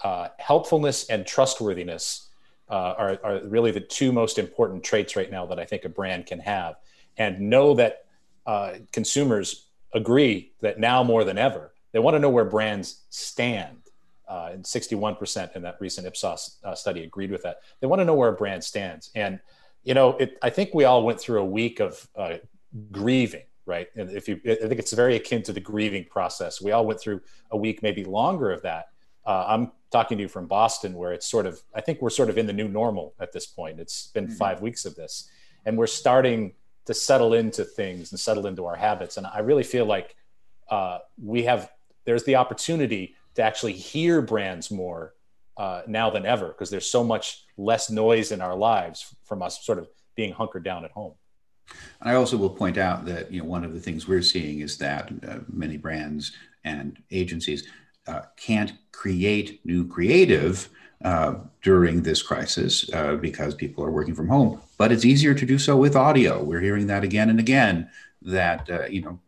uh, 0.04 0.30
helpfulness 0.40 1.10
and 1.10 1.26
trustworthiness 1.26 2.30
uh, 2.70 2.94
are, 2.98 3.20
are 3.24 3.42
really 3.44 3.72
the 3.72 3.82
two 3.82 4.12
most 4.12 4.38
important 4.38 4.84
traits 4.84 5.16
right 5.16 5.30
now 5.30 5.46
that 5.46 5.60
I 5.60 5.66
think 5.66 5.84
a 5.84 5.90
brand 5.90 6.26
can 6.26 6.40
have. 6.40 6.76
And 7.18 7.50
know 7.50 7.74
that 7.74 8.06
uh, 8.46 8.74
consumers 8.94 9.68
agree 9.94 10.54
that 10.62 10.80
now 10.80 11.04
more 11.04 11.24
than 11.24 11.38
ever, 11.38 11.74
they 11.92 12.00
want 12.00 12.16
to 12.16 12.20
know 12.20 12.30
where 12.30 12.46
brands 12.46 13.02
stand. 13.10 13.78
Uh, 14.32 14.52
and 14.54 14.64
61% 14.64 15.58
in 15.58 15.62
that 15.62 15.76
recent 15.82 16.08
Ipsos 16.08 16.56
uh, 16.64 16.74
study 16.74 17.04
agreed 17.04 17.32
with 17.32 17.44
that. 17.44 17.58
They 17.82 17.88
want 17.88 18.00
to 18.00 18.06
know 18.06 18.14
where 18.14 18.30
a 18.30 18.34
brand 18.34 18.64
stands. 18.64 19.12
And, 19.14 19.42
you 19.84 19.94
know, 19.94 20.16
it, 20.20 20.38
I 20.42 20.50
think 20.50 20.74
we 20.74 20.86
all 20.86 21.04
went 21.04 21.20
through 21.20 21.42
a 21.42 21.46
week 21.46 21.82
of 21.82 22.08
uh, 22.16 22.36
grieving, 22.94 23.44
right? 23.66 23.90
And 23.98 24.10
if 24.10 24.30
you, 24.30 24.40
I 24.46 24.56
think 24.70 24.80
it's 24.80 24.94
very 24.94 25.18
akin 25.18 25.44
to 25.44 25.52
the 25.52 25.60
grieving 25.60 26.06
process. 26.06 26.62
We 26.62 26.72
all 26.72 26.86
went 26.86 27.02
through 27.02 27.20
a 27.52 27.58
week, 27.58 27.84
maybe 27.84 28.06
longer 28.06 28.52
of 28.52 28.62
that. 28.62 28.86
Uh, 29.26 29.44
I'm 29.50 29.74
talking 29.92 30.18
to 30.18 30.22
you 30.22 30.30
from 30.30 30.48
Boston, 30.48 30.94
where 30.94 31.12
it's 31.12 31.26
sort 31.30 31.46
of, 31.46 31.62
I 31.76 31.82
think 31.82 32.02
we're 32.02 32.10
sort 32.10 32.30
of 32.30 32.38
in 32.38 32.48
the 32.48 32.54
new 32.54 32.70
normal 32.70 33.14
at 33.20 33.34
this 33.34 33.46
point. 33.46 33.82
It's 33.82 34.08
been 34.14 34.28
mm-hmm. 34.28 34.36
five 34.36 34.62
weeks 34.62 34.86
of 34.86 34.96
this, 34.96 35.30
and 35.66 35.78
we're 35.78 35.88
starting 35.88 36.54
to 36.86 36.94
settle 36.94 37.34
into 37.34 37.66
things 37.66 38.14
and 38.14 38.20
settle 38.20 38.48
into 38.48 38.66
our 38.66 38.78
habits. 38.78 39.18
And 39.18 39.28
I 39.28 39.40
really 39.40 39.64
feel 39.64 39.86
like 39.86 40.16
uh, 40.70 41.00
we 41.22 41.44
have, 41.44 41.70
there's 42.06 42.24
the 42.24 42.38
opportunity 42.38 43.16
to 43.36 43.42
actually 43.42 43.74
hear 43.74 44.22
brands 44.22 44.72
more 44.72 45.14
uh, 45.58 45.82
now 45.88 46.10
than 46.10 46.26
ever 46.26 46.48
because 46.48 46.70
there's 46.70 46.90
so 46.90 47.04
much 47.04 47.46
less 47.58 47.90
noise 47.90 48.32
in 48.32 48.42
our 48.42 48.56
lives 48.56 49.16
from 49.24 49.42
us 49.42 49.64
sort 49.66 49.78
of 49.78 49.88
being 50.16 50.34
hunkered 50.34 50.64
down 50.64 50.84
at 50.86 50.92
home. 50.92 51.14
And 52.02 52.10
I 52.10 52.16
also 52.16 52.38
will 52.38 52.50
point 52.50 52.78
out 52.78 53.06
that 53.06 53.32
you 53.32 53.42
know 53.42 53.48
one 53.48 53.64
of 53.64 53.74
the 53.74 53.80
things 53.80 54.08
we're 54.08 54.22
seeing 54.22 54.60
is 54.60 54.78
that 54.78 55.12
uh, 55.28 55.40
many 55.52 55.78
brands 55.78 56.34
and 56.64 56.98
agencies 57.12 57.68
uh, 58.08 58.22
can't 58.38 58.74
create 58.92 59.66
new 59.66 59.88
creative 59.88 60.70
uh, 61.04 61.36
during 61.62 62.02
this 62.02 62.22
crisis 62.22 62.92
uh, 62.94 63.16
because 63.16 63.56
people 63.56 63.84
are 63.84 63.92
working 63.92 64.16
from 64.16 64.28
home. 64.28 64.62
But 64.78 64.92
it's 64.92 65.06
easier 65.06 65.34
to 65.34 65.46
do 65.46 65.58
so 65.58 65.78
with 65.78 65.96
audio. 65.96 66.44
We're 66.44 66.62
hearing 66.62 66.88
that 66.88 67.04
again 67.04 67.30
and 67.30 67.40
again. 67.40 67.90
That 68.24 68.70
uh, 68.70 68.86
you 68.86 69.02
know 69.02 69.20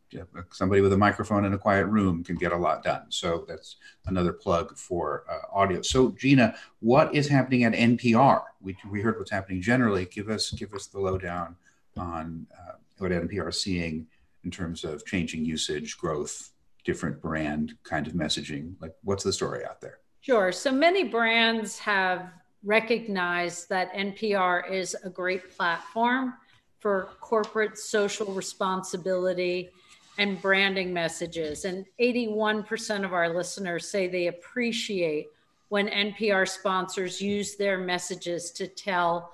somebody 0.52 0.82
with 0.82 0.94
a 0.94 0.98
microphone 0.98 1.46
in 1.46 1.54
a 1.54 1.58
quiet 1.58 1.86
room 1.86 2.24
can 2.24 2.36
get 2.36 2.52
a 2.52 2.58
lot 2.58 2.84
done. 2.84 3.04
So 3.10 3.46
that's 3.48 3.78
another 4.06 4.34
plug 4.34 4.78
for 4.78 5.24
uh, 5.30 5.58
audio. 5.58 5.82
So 5.82 6.12
Gina, 6.12 6.56
what 6.80 7.14
is 7.14 7.28
happening 7.28 7.64
at 7.64 7.74
NPR? 7.74 8.44
We, 8.62 8.76
we 8.90 9.02
heard 9.02 9.18
what's 9.18 9.32
happening 9.32 9.62
generally. 9.62 10.06
Give 10.06 10.30
us 10.30 10.52
give 10.52 10.74
us 10.74 10.88
the 10.88 11.00
lowdown 11.00 11.56
on 11.98 12.48
uh, 12.58 12.74
what 12.98 13.12
NPR 13.12 13.50
is 13.50 13.62
seeing 13.62 14.08
in 14.44 14.52
terms 14.52 14.84
of 14.84 15.06
changing 15.06 15.46
usage, 15.46 15.98
growth, 15.98 16.52
different 16.84 17.22
brand 17.22 17.76
kind 17.84 18.08
of 18.08 18.14
messaging. 18.14 18.74
Like, 18.82 18.94
what's 19.04 19.24
the 19.24 19.34
story 19.34 19.66
out 19.66 19.82
there? 19.82 20.00
Sure. 20.22 20.52
So 20.52 20.72
many 20.72 21.04
brands 21.04 21.80
have 21.80 22.30
recognized 22.64 23.70
that 23.70 23.94
NPR 23.94 24.70
is 24.72 24.96
a 25.04 25.10
great 25.10 25.56
platform 25.56 26.34
for 26.80 27.10
corporate 27.22 27.78
social 27.78 28.34
responsibility 28.34 29.70
and 30.18 30.42
branding 30.42 30.94
messages. 30.94 31.66
And 31.66 31.86
81% 32.00 33.04
of 33.04 33.14
our 33.14 33.36
listeners 33.36 33.90
say 33.90 34.08
they 34.08 34.28
appreciate 34.28 35.28
when 35.70 35.88
NPR 35.88 36.48
sponsors 36.48 37.20
use 37.20 37.56
their 37.56 37.78
messages 37.80 38.52
to 38.52 38.68
tell 38.68 39.34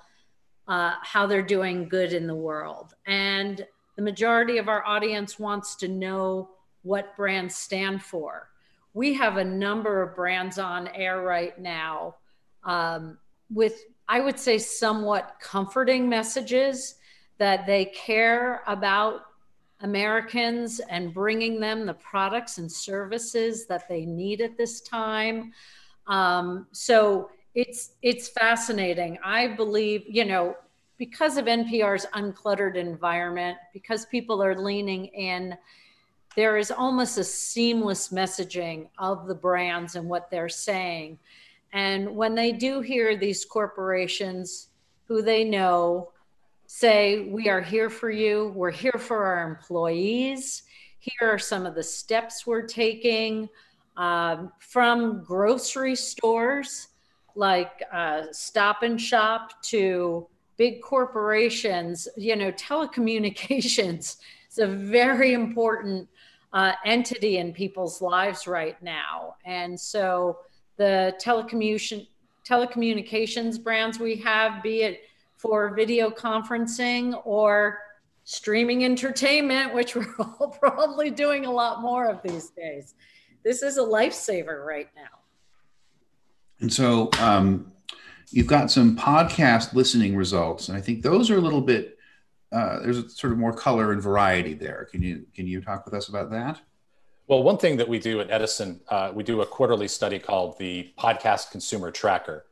uh, 0.68 0.94
how 1.02 1.26
they're 1.26 1.42
doing 1.42 1.88
good 1.88 2.12
in 2.12 2.26
the 2.26 2.34
world. 2.34 2.94
And 3.06 3.66
the 3.96 4.02
majority 4.02 4.56
of 4.56 4.68
our 4.68 4.84
audience 4.86 5.38
wants 5.38 5.74
to 5.76 5.88
know 5.88 6.50
what 6.82 7.16
brands 7.16 7.56
stand 7.56 8.02
for. 8.02 8.48
We 8.94 9.12
have 9.14 9.36
a 9.36 9.44
number 9.44 10.02
of 10.02 10.16
brands 10.16 10.58
on 10.58 10.88
air 10.88 11.22
right 11.22 11.58
now 11.60 12.16
um, 12.64 13.18
with, 13.52 13.84
I 14.08 14.20
would 14.20 14.38
say, 14.38 14.58
somewhat 14.58 15.36
comforting 15.40 16.08
messages 16.08 16.94
that 17.38 17.66
they 17.66 17.86
care 17.86 18.62
about 18.66 19.22
Americans 19.82 20.80
and 20.90 21.14
bringing 21.14 21.60
them 21.60 21.86
the 21.86 21.94
products 21.94 22.58
and 22.58 22.70
services 22.70 23.66
that 23.66 23.88
they 23.88 24.04
need 24.04 24.40
at 24.40 24.56
this 24.56 24.80
time. 24.80 25.52
Um, 26.06 26.66
so 26.72 27.30
it's 27.54 27.92
it's 28.02 28.28
fascinating. 28.28 29.18
I 29.24 29.48
believe, 29.48 30.04
you 30.06 30.24
know, 30.24 30.56
because 30.98 31.36
of 31.36 31.46
NPR's 31.46 32.06
uncluttered 32.14 32.76
environment, 32.76 33.56
because 33.72 34.04
people 34.06 34.42
are 34.42 34.54
leaning 34.54 35.06
in, 35.06 35.56
there 36.36 36.58
is 36.58 36.70
almost 36.70 37.16
a 37.18 37.24
seamless 37.24 38.10
messaging 38.10 38.88
of 38.98 39.26
the 39.26 39.34
brands 39.34 39.96
and 39.96 40.08
what 40.08 40.30
they're 40.30 40.48
saying. 40.48 41.18
And 41.72 42.14
when 42.14 42.34
they 42.34 42.52
do 42.52 42.80
hear 42.80 43.16
these 43.16 43.44
corporations 43.44 44.68
who 45.06 45.22
they 45.22 45.42
know 45.42 46.12
say, 46.72 47.26
We 47.28 47.48
are 47.48 47.60
here 47.60 47.90
for 47.90 48.10
you, 48.10 48.52
we're 48.54 48.70
here 48.70 48.96
for 48.96 49.24
our 49.24 49.50
employees, 49.50 50.62
here 51.00 51.28
are 51.28 51.38
some 51.38 51.66
of 51.66 51.74
the 51.74 51.82
steps 51.82 52.46
we're 52.46 52.62
taking 52.66 53.48
um, 53.96 54.52
from 54.60 55.24
grocery 55.24 55.96
stores 55.96 56.88
like 57.34 57.82
uh, 57.92 58.22
Stop 58.30 58.84
and 58.84 59.00
Shop 59.00 59.60
to 59.62 60.28
big 60.58 60.80
corporations, 60.80 62.06
you 62.16 62.36
know, 62.36 62.52
telecommunications 62.52 64.18
is 64.48 64.58
a 64.58 64.66
very 64.68 65.32
important 65.32 66.08
uh, 66.52 66.72
entity 66.84 67.38
in 67.38 67.52
people's 67.52 68.00
lives 68.00 68.46
right 68.46 68.80
now. 68.80 69.34
And 69.44 69.78
so 69.78 70.38
the 70.76 71.14
telecommunication 71.20 72.06
telecommunications 72.48 73.62
brands 73.62 73.98
we 73.98 74.16
have, 74.16 74.62
be 74.62 74.82
it 74.82 75.00
for 75.40 75.74
video 75.74 76.10
conferencing 76.10 77.20
or 77.24 77.78
streaming 78.24 78.84
entertainment, 78.84 79.74
which 79.74 79.94
we're 79.94 80.14
all 80.18 80.48
probably 80.60 81.10
doing 81.10 81.46
a 81.46 81.50
lot 81.50 81.80
more 81.80 82.08
of 82.08 82.22
these 82.22 82.50
days. 82.50 82.94
This 83.42 83.62
is 83.62 83.78
a 83.78 83.82
lifesaver 83.82 84.64
right 84.64 84.88
now. 84.94 85.20
And 86.60 86.70
so 86.70 87.08
um, 87.18 87.72
you've 88.30 88.46
got 88.46 88.70
some 88.70 88.96
podcast 88.96 89.72
listening 89.72 90.14
results, 90.14 90.68
and 90.68 90.76
I 90.76 90.80
think 90.80 91.02
those 91.02 91.30
are 91.30 91.36
a 91.36 91.40
little 91.40 91.62
bit. 91.62 91.96
Uh, 92.52 92.80
there's 92.80 92.98
a 92.98 93.08
sort 93.08 93.32
of 93.32 93.38
more 93.38 93.52
color 93.52 93.92
and 93.92 94.02
variety 94.02 94.54
there. 94.54 94.88
Can 94.90 95.02
you 95.02 95.24
can 95.34 95.46
you 95.46 95.62
talk 95.62 95.86
with 95.86 95.94
us 95.94 96.08
about 96.08 96.30
that? 96.32 96.60
Well, 97.28 97.42
one 97.44 97.58
thing 97.58 97.76
that 97.76 97.88
we 97.88 97.98
do 97.98 98.20
at 98.20 98.30
Edison, 98.30 98.80
uh, 98.88 99.12
we 99.14 99.22
do 99.22 99.40
a 99.40 99.46
quarterly 99.46 99.86
study 99.88 100.18
called 100.18 100.58
the 100.58 100.92
Podcast 100.98 101.52
Consumer 101.52 101.92
Tracker, 101.92 102.44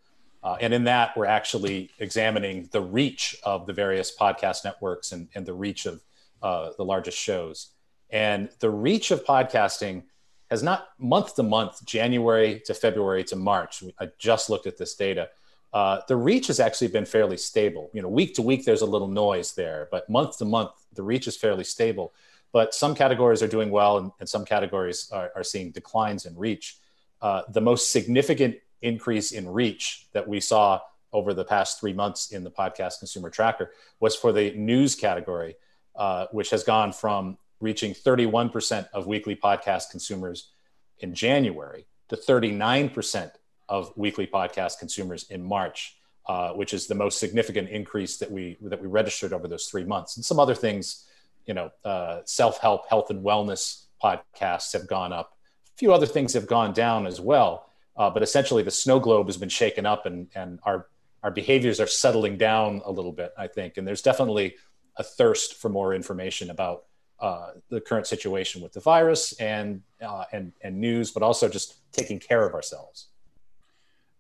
uh, 0.43 0.57
and 0.61 0.73
in 0.73 0.85
that, 0.85 1.17
we're 1.17 1.27
actually 1.27 1.91
examining 1.99 2.69
the 2.73 2.81
reach 2.81 3.37
of 3.43 3.67
the 3.67 3.73
various 3.73 4.17
podcast 4.17 4.65
networks 4.65 5.13
and, 5.13 5.29
and 5.35 5.45
the 5.45 5.55
reach 5.55 5.87
of 5.87 6.03
uh, 6.43 6.71
the 6.77 6.85
largest 6.85 7.19
shows. 7.19 7.69
And 8.11 8.49
the 8.61 8.71
reach 8.71 9.11
of 9.11 9.25
podcasting 9.25 10.05
has 10.51 10.63
not 10.63 10.89
month 10.99 11.35
to 11.37 11.43
month, 11.43 11.85
January 11.85 12.63
to 12.67 12.75
February 12.75 13.25
to 13.25 13.37
March. 13.37 13.83
I 14.01 14.09
just 14.19 14.49
looked 14.49 14.67
at 14.67 14.79
this 14.79 14.95
data. 14.95 15.29
Uh, 15.73 16.01
the 16.09 16.17
reach 16.17 16.47
has 16.47 16.61
actually 16.61 16.89
been 16.89 17.05
fairly 17.05 17.37
stable. 17.37 17.91
You 17.93 18.01
know, 18.01 18.09
week 18.09 18.35
to 18.37 18.43
week, 18.43 18.65
there's 18.65 18.81
a 18.81 18.87
little 18.87 19.09
noise 19.09 19.55
there, 19.55 19.89
but 19.91 20.09
month 20.09 20.39
to 20.39 20.45
month, 20.45 20.71
the 20.95 21.03
reach 21.03 21.27
is 21.27 21.37
fairly 21.37 21.65
stable. 21.65 22.15
But 22.53 22.73
some 22.73 22.95
categories 22.95 23.43
are 23.43 23.49
doing 23.49 23.71
well, 23.71 23.99
and, 23.99 24.13
and 24.21 24.29
some 24.29 24.47
categories 24.47 25.11
are, 25.13 25.31
are, 25.37 25.45
seeing 25.45 25.71
declines 25.71 26.25
in 26.25 26.35
reach. 26.35 26.79
Uh, 27.21 27.43
the 27.51 27.61
most 27.61 27.93
significant 27.93 28.57
increase 28.83 29.33
in 29.33 29.49
reach 29.49 30.07
that 30.13 30.27
we 30.27 30.41
saw 30.41 30.81
over 31.13 31.33
the 31.33 31.45
past 31.45 31.81
three 31.81 31.93
months 31.93 32.33
in 32.33 32.45
the 32.45 32.51
podcast 32.51 32.99
consumer 32.99 33.31
tracker 33.31 33.73
was 34.01 34.15
for 34.15 34.33
the 34.33 34.53
news 34.53 34.95
category, 34.95 35.57
uh, 35.97 36.27
which 36.33 36.51
has 36.51 36.65
gone 36.65 36.93
from 36.93 37.39
reaching 37.61 37.93
31% 37.93 38.89
of 38.93 39.07
weekly 39.07 39.35
podcast 39.35 39.91
consumers 39.91 40.51
in 41.01 41.15
January 41.15 41.87
to 42.09 42.17
39% 42.17 43.33
of 43.69 43.93
weekly 43.97 44.27
podcast 44.27 44.79
consumers 44.79 45.25
in 45.31 45.43
March, 45.43 45.97
uh, 46.27 46.51
which 46.53 46.73
is 46.73 46.87
the 46.87 46.95
most 46.95 47.19
significant 47.19 47.69
increase 47.69 48.17
that 48.19 48.31
we 48.31 48.57
that 48.63 48.81
we 48.81 48.87
registered 48.87 49.33
over 49.33 49.49
those 49.49 49.67
three 49.67 49.85
months. 49.85 50.17
And 50.17 50.25
some 50.25 50.39
other 50.39 50.55
things, 50.55 51.07
you 51.47 51.55
know, 51.55 51.71
uh, 51.85 52.21
self-help, 52.25 52.89
health 52.89 53.11
and 53.11 53.25
wellness 53.25 53.85
podcasts 54.03 54.73
have 54.73 54.87
gone 54.87 55.13
up. 55.13 55.37
A 55.75 55.79
few 55.79 55.93
other 55.93 56.07
things 56.07 56.33
have 56.33 56.47
gone 56.47 56.73
down 56.73 57.07
as 57.07 57.21
well. 57.21 57.68
Uh, 57.99 58.09
but 58.09 58.23
essentially, 58.23 58.63
the 58.63 58.71
snow 58.71 59.01
globe 59.01 59.27
has 59.27 59.37
been 59.37 59.49
shaken 59.49 59.85
up, 59.85 60.07
and 60.07 60.29
and 60.35 60.61
our 60.63 60.87
our 61.23 61.33
behaviors 61.33 61.81
are 61.81 61.87
settling 61.89 62.39
down 62.39 62.81
a 62.85 62.93
little 62.93 63.13
bit. 63.13 63.33
I 63.37 63.49
think, 63.49 63.77
and 63.77 63.87
there's 63.87 64.03
definitely 64.03 64.55
a 64.97 65.03
thirst 65.03 65.57
for 65.57 65.69
more 65.69 65.95
information 65.95 66.51
about 66.51 66.85
uh, 67.21 67.51
the 67.69 67.81
current 67.81 68.07
situation 68.07 68.63
with 68.63 68.73
the 68.73 68.81
virus 68.81 69.33
and 69.35 69.83
uh, 70.01 70.25
and 70.33 70.53
and 70.63 70.79
news, 70.81 71.11
but 71.11 71.23
also 71.23 71.49
just 71.49 71.75
taking 71.93 72.19
care 72.21 72.47
of 72.47 72.55
ourselves. 72.55 73.09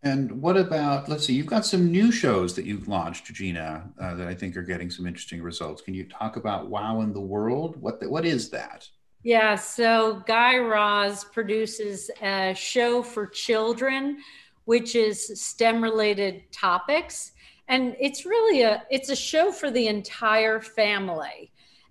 And 0.02 0.40
what 0.40 0.56
about, 0.56 1.08
let's 1.08 1.26
see, 1.26 1.34
you've 1.34 1.46
got 1.46 1.66
some 1.66 1.90
new 1.90 2.12
shows 2.12 2.54
that 2.54 2.64
you've 2.64 2.86
launched, 2.86 3.26
Gina, 3.34 3.90
uh, 4.00 4.14
that 4.14 4.28
I 4.28 4.34
think 4.34 4.56
are 4.56 4.62
getting 4.62 4.90
some 4.90 5.06
interesting 5.08 5.42
results. 5.42 5.82
Can 5.82 5.92
you 5.92 6.04
talk 6.04 6.36
about 6.36 6.68
Wow 6.68 7.00
in 7.00 7.12
the 7.12 7.20
World? 7.20 7.76
What, 7.80 7.98
the, 7.98 8.08
what 8.08 8.24
is 8.24 8.48
that? 8.50 8.88
Yeah, 9.24 9.56
so 9.56 10.22
Guy 10.26 10.58
Raz 10.58 11.24
produces 11.24 12.10
a 12.22 12.54
show 12.54 13.02
for 13.02 13.26
children, 13.26 14.18
which 14.64 14.94
is 14.94 15.40
STEM 15.40 15.82
related 15.82 16.42
topics. 16.52 17.32
And 17.68 17.96
it's 18.00 18.24
really 18.24 18.62
a 18.62 18.84
it's 18.90 19.10
a 19.10 19.16
show 19.16 19.50
for 19.50 19.70
the 19.70 19.88
entire 19.88 20.60
family. 20.60 21.50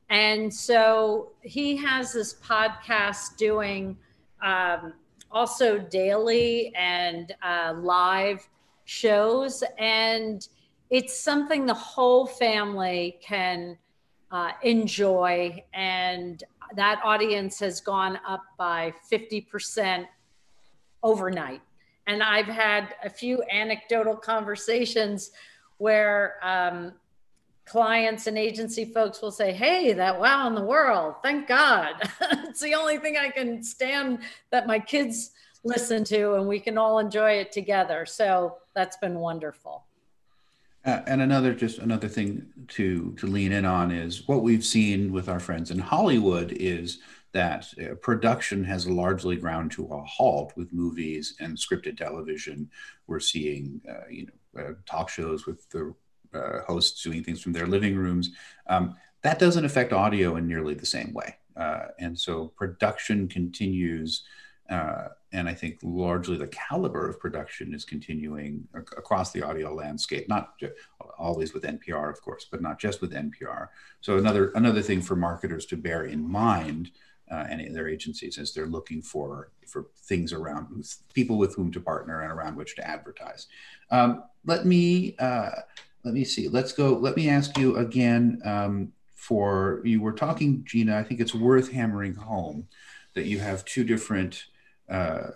And 0.10 0.54
so 0.54 1.34
he 1.42 1.76
has 1.78 2.13
this 2.13 2.34
podcast 2.36 3.36
doing 3.38 3.98
um, 4.42 4.94
also 5.30 5.78
daily 5.78 6.74
and 6.76 7.36
uh, 7.44 7.74
live 7.78 8.48
shows. 8.86 9.63
And 9.78 10.48
it's 10.90 11.20
something 11.20 11.66
the 11.66 11.74
whole 11.74 12.26
family 12.26 13.20
can 13.22 13.78
uh, 14.32 14.52
enjoy. 14.62 15.63
And 15.74 16.44
that 16.76 17.02
audience 17.04 17.60
has 17.60 17.80
gone 17.80 18.20
up 18.28 18.44
by 18.58 18.94
50% 19.12 20.06
overnight. 21.04 21.62
And 22.08 22.24
I've 22.24 22.48
had 22.48 22.96
a 23.04 23.10
few 23.10 23.44
anecdotal 23.52 24.16
conversations 24.16 25.32
where 25.78 26.36
um, 26.42 26.94
clients 27.66 28.28
and 28.28 28.38
agency 28.38 28.86
folks 28.86 29.22
will 29.22 29.32
say, 29.32 29.52
Hey, 29.52 29.94
that 29.94 30.20
wow 30.20 30.48
in 30.48 30.56
the 30.56 30.63
world, 30.63 31.16
thank 31.22 31.48
God. 31.48 31.96
it's 32.22 32.62
the 32.62 32.74
only 32.74 32.98
thing 32.98 33.18
I 33.18 33.30
can 33.30 33.62
stand 33.62 34.20
that 34.52 34.68
my 34.68 34.80
kids 34.80 35.32
listen 35.63 36.04
to, 36.06 36.36
and 36.36 36.48
we 36.48 36.60
can 36.60 36.78
all 36.78 37.00
enjoy 37.00 37.32
it 37.32 37.52
together. 37.52 38.06
So 38.06 38.58
that's 38.74 38.98
been 38.98 39.20
wonderful. 39.20 39.87
Uh, 40.88 41.02
and 41.06 41.21
another 41.21 41.54
just 41.54 41.80
another 41.80 42.08
thing 42.08 42.47
to 42.69 43.13
to 43.17 43.28
lean 43.28 43.52
in 43.52 43.65
on 43.65 43.91
is 43.91 44.26
what 44.28 44.41
we've 44.41 44.63
seen 44.63 45.12
with 45.12 45.28
our 45.28 45.39
friends 45.39 45.69
in 45.69 45.78
Hollywood 45.78 46.54
is 46.54 47.00
that 47.34 47.67
uh, 47.82 47.93
production 47.95 48.63
has 48.63 48.88
largely 48.88 49.36
ground 49.36 49.69
to 49.69 49.86
a 49.88 50.02
halt 50.06 50.54
with 50.56 50.71
movies 50.71 51.36
and 51.41 51.58
scripted 51.58 51.97
television. 51.97 52.69
We're 53.06 53.19
seeing 53.19 53.82
uh, 53.88 54.08
you 54.10 54.28
know 54.28 54.62
uh, 54.62 54.73
talk 54.86 55.10
shows 55.10 55.45
with 55.45 55.69
the 55.71 55.93
uh, 56.34 56.62
hosts 56.65 57.04
doing 57.04 57.21
things 57.21 57.41
from 57.41 57.52
their 57.52 57.67
living 57.67 57.97
rooms. 57.97 58.32
Um, 58.67 58.95
that 59.23 59.39
doesn't 59.39 59.65
affect 59.65 59.91
audio 59.91 60.38
in 60.38 60.47
nearly 60.47 60.73
the 60.73 60.86
same 60.86 61.12
way, 61.13 61.36
uh, 61.58 61.88
and 62.00 62.17
so 62.17 62.47
production 62.56 63.28
continues 63.28 64.23
and 65.34 65.50
I 65.50 65.54
think 65.54 65.80
largely 65.84 66.38
the 66.38 66.48
caliber 66.48 67.10
of 67.10 67.20
production 67.20 67.74
is 67.74 67.84
continuing 67.84 68.68
across 68.74 69.32
the 69.32 69.44
audio 69.44 69.74
landscape, 69.74 70.30
not 70.30 70.54
always 71.18 71.54
with 71.54 71.63
NPR, 71.63 72.10
of 72.10 72.22
course, 72.22 72.46
but 72.50 72.62
not 72.62 72.80
just 72.80 73.02
with 73.02 73.12
NPR. 73.12 73.68
So 74.00 74.18
another 74.18 74.52
another 74.56 74.82
thing 74.82 75.02
for 75.02 75.16
marketers 75.16 75.66
to 75.68 75.78
bear 75.78 76.06
in 76.06 76.28
mind, 76.30 76.92
uh, 77.30 77.46
and 77.50 77.76
their 77.76 77.90
agencies, 77.90 78.38
as 78.38 78.54
they're 78.54 78.68
looking 78.68 79.02
for 79.02 79.52
for 79.68 79.88
things 80.04 80.32
around 80.32 80.68
with 80.76 80.96
people 81.13 81.38
with 81.38 81.56
whom 81.56 81.72
to 81.74 81.82
partner 81.82 82.22
and 82.22 82.32
around 82.32 82.56
which 82.56 82.76
to 82.78 82.88
advertise. 82.88 83.48
Um, 83.92 84.24
let 84.46 84.66
me 84.66 85.16
uh, 85.20 85.52
let 86.06 86.13
me 86.13 86.24
see. 86.24 86.48
Let's 86.48 86.72
go. 86.72 86.94
Let 86.94 87.18
me 87.18 87.30
ask 87.30 87.58
you 87.58 87.76
again. 87.78 88.42
Um, 88.46 88.94
for 89.16 89.82
you 89.84 90.00
were 90.00 90.13
talking, 90.13 90.63
Gina. 90.63 90.98
I 90.98 91.04
think 91.04 91.20
it's 91.20 91.36
worth 91.36 91.72
hammering 91.72 92.13
home 92.13 92.68
that 93.13 93.26
you 93.26 93.40
have 93.40 93.66
two 93.66 93.84
different 93.84 94.46
uh, 94.89 95.32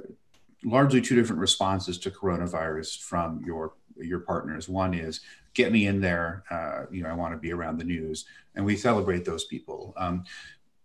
largely 0.64 1.02
two 1.02 1.16
different 1.16 1.40
responses 1.40 1.98
to 2.00 2.12
coronavirus 2.12 3.00
from 3.00 3.42
your 3.46 3.74
your 3.98 4.20
partners. 4.20 4.68
One 4.68 4.94
is 4.94 5.22
get 5.54 5.72
me 5.72 5.88
in 5.88 6.02
there. 6.02 6.44
Uh, 6.50 6.86
you 6.92 7.04
know, 7.04 7.10
I 7.10 7.14
want 7.14 7.34
to 7.34 7.38
be 7.38 7.52
around 7.52 7.78
the 7.78 7.84
news, 7.84 8.26
and 8.56 8.66
we 8.66 8.76
celebrate 8.76 9.26
those 9.26 9.46
people. 9.46 9.94
Um, 9.98 10.24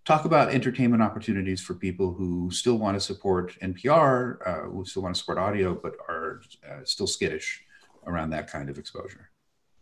talk 0.04 0.24
about 0.24 0.50
entertainment 0.50 1.02
opportunities 1.02 1.60
for 1.60 1.74
people 1.74 2.12
who 2.12 2.50
still 2.50 2.78
want 2.78 2.96
to 2.96 3.00
support 3.00 3.56
NPR, 3.60 4.38
uh, 4.46 4.60
who 4.70 4.84
still 4.84 5.02
want 5.02 5.14
to 5.14 5.18
support 5.18 5.38
audio, 5.38 5.74
but 5.74 5.94
are 6.08 6.40
uh, 6.68 6.84
still 6.84 7.06
skittish 7.06 7.62
around 8.06 8.30
that 8.30 8.50
kind 8.50 8.70
of 8.70 8.78
exposure. 8.78 9.30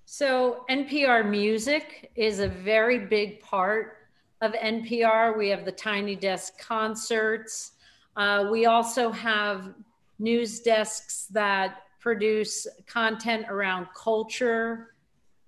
So 0.07 0.65
NPR 0.71 1.29
Music 1.29 2.11
is 2.15 2.41
a 2.41 2.49
very 2.49 2.99
big 2.99 3.41
part 3.41 3.99
of 4.41 4.53
NPR. 4.53 5.37
We 5.37 5.49
have 5.49 5.65
the 5.65 5.73
Tiny 5.73 6.17
Desk 6.17 6.59
concerts. 6.59 7.73
Uh, 8.17 8.47
we 8.51 8.67
also 8.67 9.11
have 9.11 9.75
news 10.19 10.61
desks 10.61 11.27
that 11.31 11.83
produce 12.01 12.67
content 12.87 13.47
around 13.49 13.89
culture, 13.97 14.95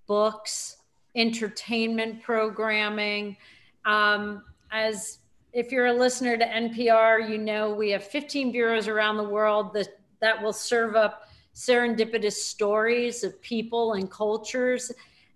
books, 0.06 0.78
entertainment 1.14 2.22
programming. 2.22 3.36
Um, 3.84 4.42
as 4.72 5.18
if 5.52 5.70
you're 5.70 5.86
a 5.86 5.92
listener 5.92 6.36
to 6.36 6.44
NPR, 6.44 7.28
you 7.30 7.38
know 7.38 7.72
we 7.72 7.90
have 7.90 8.04
15 8.04 8.52
bureaus 8.52 8.88
around 8.88 9.16
the 9.16 9.28
world 9.28 9.72
that, 9.74 9.88
that 10.20 10.42
will 10.42 10.52
serve 10.52 10.96
up 10.96 11.28
serendipitous 11.54 12.32
stories 12.32 13.24
of 13.24 13.40
people 13.40 13.94
and 13.94 14.10
cultures. 14.10 14.92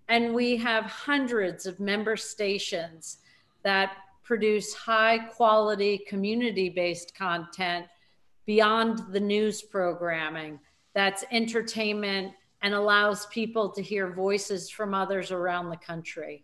And 0.09 0.33
we 0.33 0.57
have 0.57 0.85
hundreds 0.85 1.65
of 1.65 1.79
member 1.79 2.15
stations 2.17 3.17
that 3.63 3.93
produce 4.23 4.73
high 4.73 5.17
quality 5.17 5.97
community 6.07 6.69
based 6.69 7.15
content 7.15 7.85
beyond 8.45 8.99
the 9.11 9.19
news 9.19 9.61
programming 9.61 10.59
that's 10.93 11.23
entertainment 11.31 12.33
and 12.61 12.73
allows 12.73 13.25
people 13.27 13.69
to 13.69 13.81
hear 13.81 14.11
voices 14.11 14.69
from 14.69 14.93
others 14.93 15.31
around 15.31 15.69
the 15.69 15.77
country. 15.77 16.43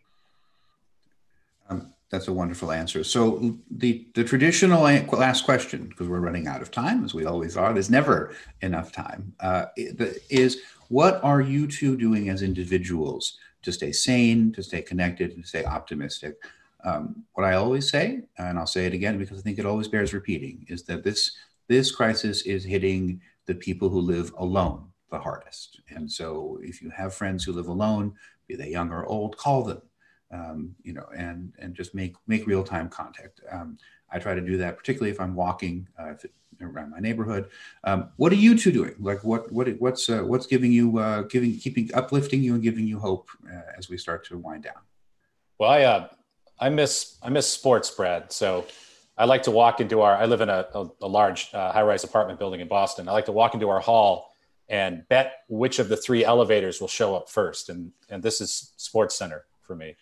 Um, 1.70 1.94
that's 2.10 2.28
a 2.30 2.34
wonderful 2.34 2.72
answer. 2.72 3.04
So 3.04 3.58
the 3.70 4.08
the 4.16 4.24
traditional 4.24 4.82
last 4.82 5.44
question, 5.44 5.88
because 5.88 6.08
we're 6.08 6.22
running 6.22 6.48
out 6.48 6.62
of 6.62 6.72
time, 6.72 7.04
as 7.04 7.14
we 7.14 7.26
always 7.26 7.58
are. 7.58 7.74
There's 7.74 7.90
never 7.90 8.34
enough 8.62 8.92
time. 8.92 9.34
Uh, 9.40 9.66
is 9.76 10.62
what 10.88 11.22
are 11.24 11.42
you 11.42 11.68
two 11.68 11.98
doing 11.98 12.30
as 12.30 12.42
individuals 12.42 13.38
to 13.64 13.74
stay 13.74 13.92
sane, 13.92 14.54
to 14.54 14.64
stay 14.64 14.82
connected, 14.82 15.32
and 15.32 15.44
to 15.44 15.48
stay 15.48 15.66
optimistic? 15.66 16.38
Um, 16.84 17.24
what 17.34 17.44
I 17.46 17.54
always 17.54 17.90
say, 17.90 18.22
and 18.38 18.58
I'll 18.58 18.68
say 18.68 18.86
it 18.86 18.94
again 18.94 19.18
because 19.18 19.40
I 19.40 19.42
think 19.42 19.60
it 19.60 19.66
always 19.66 19.88
bears 19.88 20.14
repeating, 20.14 20.66
is 20.70 20.84
that 20.84 21.04
this 21.04 21.36
this 21.68 21.92
crisis 21.92 22.44
is 22.44 22.64
hitting 22.64 23.22
the 23.46 23.56
people 23.56 23.90
who 23.90 24.00
live 24.00 24.34
alone 24.38 24.88
the 25.12 25.20
hardest. 25.20 25.82
And 25.90 26.12
so, 26.12 26.60
if 26.62 26.82
you 26.82 26.90
have 26.90 27.14
friends 27.14 27.44
who 27.44 27.54
live 27.54 27.68
alone, 27.68 28.14
be 28.48 28.56
they 28.56 28.70
young 28.70 28.92
or 28.92 29.06
old, 29.06 29.38
call 29.38 29.64
them. 29.64 29.82
Um, 30.30 30.76
you 30.84 30.92
know, 30.92 31.06
and 31.16 31.54
and 31.58 31.74
just 31.74 31.96
make 31.96 32.16
make 32.28 32.48
real 32.48 32.64
time 32.64 32.90
contact. 32.90 33.40
Um, 33.50 33.78
I 34.12 34.20
try 34.20 34.36
to 34.36 34.42
do 34.42 34.58
that, 34.58 34.78
particularly 34.78 35.12
if 35.12 35.22
I'm 35.22 35.36
walking 35.36 35.88
uh, 35.98 36.10
if 36.10 36.26
it, 36.26 36.34
around 36.62 36.92
my 36.92 37.00
neighborhood. 37.00 37.50
Um, 37.84 38.10
what 38.18 38.32
are 38.32 38.36
you 38.36 38.58
two 38.58 38.72
doing? 38.72 38.96
Like, 39.00 39.24
what 39.24 39.52
what 39.52 39.70
what's 39.80 40.10
uh, 40.10 40.22
what's 40.22 40.46
giving 40.46 40.72
you 40.72 40.98
uh, 41.00 41.22
giving 41.24 41.58
keeping 41.58 41.90
uplifting 41.94 42.42
you 42.44 42.56
and 42.56 42.64
giving 42.64 42.86
you 42.86 43.00
hope 43.00 43.30
uh, 43.50 43.62
as 43.78 43.90
we 43.90 43.98
start 43.98 44.26
to 44.28 44.38
wind 44.38 44.64
down? 44.64 44.82
Well, 45.60 45.70
I 45.70 45.84
uh, 45.84 46.08
I 46.60 46.70
miss 46.70 47.18
I 47.22 47.30
miss 47.30 47.48
sports, 47.48 47.90
Brad. 47.90 48.32
So 48.32 48.66
I 49.18 49.26
like 49.26 49.44
to 49.44 49.52
walk 49.52 49.80
into 49.80 50.02
our. 50.02 50.16
I 50.16 50.26
live 50.26 50.42
in 50.42 50.50
a, 50.50 50.68
a, 50.74 50.90
a 51.02 51.08
large 51.08 51.50
uh, 51.54 51.72
high-rise 51.72 52.04
apartment 52.04 52.40
building 52.40 52.62
in 52.62 52.68
Boston. 52.68 53.08
I 53.08 53.12
like 53.12 53.26
to 53.26 53.32
walk 53.32 53.54
into 53.54 53.70
our 53.70 53.80
hall 53.80 54.32
and 54.70 55.08
bet 55.08 55.44
which 55.48 55.80
of 55.80 55.88
the 55.90 55.98
three 55.98 56.26
elevators 56.26 56.82
will 56.82 56.88
show 56.88 57.16
up 57.16 57.30
first, 57.30 57.70
and 57.70 57.92
and 58.10 58.22
this 58.22 58.42
is 58.42 58.74
Sports 58.78 59.16
Center 59.16 59.46
for 59.62 59.76
me. 59.76 59.96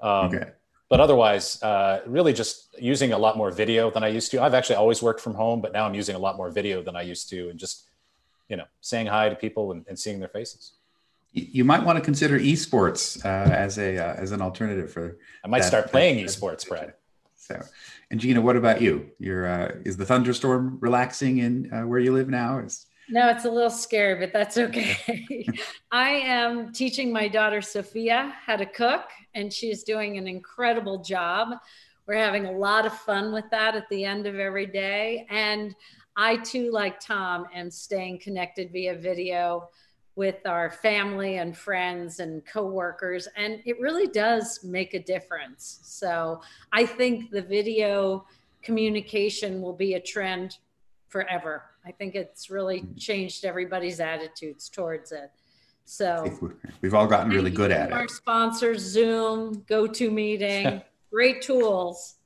Um, 0.00 0.34
okay. 0.34 0.50
But 0.88 1.00
otherwise, 1.00 1.62
uh, 1.62 2.00
really 2.06 2.32
just 2.32 2.74
using 2.78 3.12
a 3.12 3.18
lot 3.18 3.36
more 3.36 3.50
video 3.50 3.90
than 3.90 4.02
I 4.02 4.08
used 4.08 4.30
to. 4.30 4.42
I've 4.42 4.54
actually 4.54 4.76
always 4.76 5.02
worked 5.02 5.20
from 5.20 5.34
home, 5.34 5.60
but 5.60 5.72
now 5.72 5.84
I'm 5.84 5.94
using 5.94 6.16
a 6.16 6.18
lot 6.18 6.38
more 6.38 6.50
video 6.50 6.82
than 6.82 6.96
I 6.96 7.02
used 7.02 7.28
to, 7.30 7.50
and 7.50 7.58
just 7.58 7.84
you 8.48 8.56
know 8.56 8.64
saying 8.80 9.06
hi 9.06 9.28
to 9.28 9.36
people 9.36 9.72
and, 9.72 9.84
and 9.88 9.98
seeing 9.98 10.18
their 10.18 10.28
faces 10.28 10.72
you 11.32 11.64
might 11.64 11.84
want 11.84 11.98
to 11.98 12.04
consider 12.04 12.38
esports 12.38 13.24
uh, 13.24 13.50
as 13.50 13.78
a 13.78 13.98
uh, 13.98 14.14
as 14.14 14.32
an 14.32 14.42
alternative 14.42 14.92
for. 14.92 15.18
I 15.44 15.48
might 15.48 15.60
that, 15.60 15.68
start 15.68 15.90
playing 15.90 16.16
that, 16.16 16.26
esports, 16.26 16.68
Brad. 16.68 16.94
So, 17.34 17.62
and 18.10 18.20
Gina, 18.20 18.40
what 18.40 18.56
about 18.56 18.80
you? 18.80 19.10
You're 19.18 19.46
uh, 19.46 19.72
is 19.84 19.96
the 19.96 20.06
thunderstorm 20.06 20.78
relaxing 20.80 21.38
in 21.38 21.72
uh, 21.72 21.82
where 21.82 21.98
you 21.98 22.12
live 22.12 22.28
now? 22.28 22.58
Is 22.58 22.86
no, 23.10 23.28
it's 23.28 23.44
a 23.44 23.50
little 23.50 23.70
scary, 23.70 24.18
but 24.18 24.32
that's 24.32 24.58
okay. 24.58 25.46
I 25.90 26.10
am 26.10 26.72
teaching 26.72 27.12
my 27.12 27.28
daughter 27.28 27.62
Sophia 27.62 28.34
how 28.44 28.56
to 28.56 28.66
cook, 28.66 29.04
and 29.34 29.52
she's 29.52 29.82
doing 29.82 30.18
an 30.18 30.26
incredible 30.26 31.02
job. 31.02 31.58
We're 32.06 32.16
having 32.16 32.46
a 32.46 32.52
lot 32.52 32.86
of 32.86 32.92
fun 32.92 33.32
with 33.32 33.44
that 33.50 33.74
at 33.74 33.88
the 33.90 34.04
end 34.04 34.26
of 34.26 34.36
every 34.36 34.66
day, 34.66 35.26
and 35.28 35.74
I 36.16 36.36
too, 36.38 36.70
like 36.72 37.00
Tom, 37.00 37.46
am 37.54 37.70
staying 37.70 38.18
connected 38.18 38.72
via 38.72 38.96
video 38.96 39.68
with 40.18 40.44
our 40.46 40.68
family 40.68 41.36
and 41.36 41.56
friends 41.56 42.18
and 42.18 42.44
coworkers 42.44 43.28
and 43.36 43.62
it 43.64 43.80
really 43.80 44.08
does 44.08 44.64
make 44.64 44.92
a 44.92 44.98
difference. 44.98 45.78
So 45.84 46.40
i 46.72 46.84
think 46.84 47.30
the 47.30 47.40
video 47.40 48.26
communication 48.60 49.62
will 49.62 49.78
be 49.86 49.94
a 49.94 50.00
trend 50.00 50.58
forever. 51.06 51.62
I 51.86 51.92
think 51.92 52.16
it's 52.16 52.50
really 52.50 52.82
changed 52.96 53.44
everybody's 53.44 54.00
attitudes 54.00 54.68
towards 54.68 55.12
it. 55.12 55.30
So 55.84 56.08
we've 56.80 56.94
all 56.94 57.06
gotten 57.06 57.30
really 57.30 57.52
good 57.52 57.70
at 57.70 57.92
our 57.92 57.98
it. 57.98 58.02
our 58.02 58.08
sponsors 58.08 58.80
zoom 58.80 59.62
GoToMeeting 59.70 60.82
great 61.12 61.42
tools. 61.42 62.16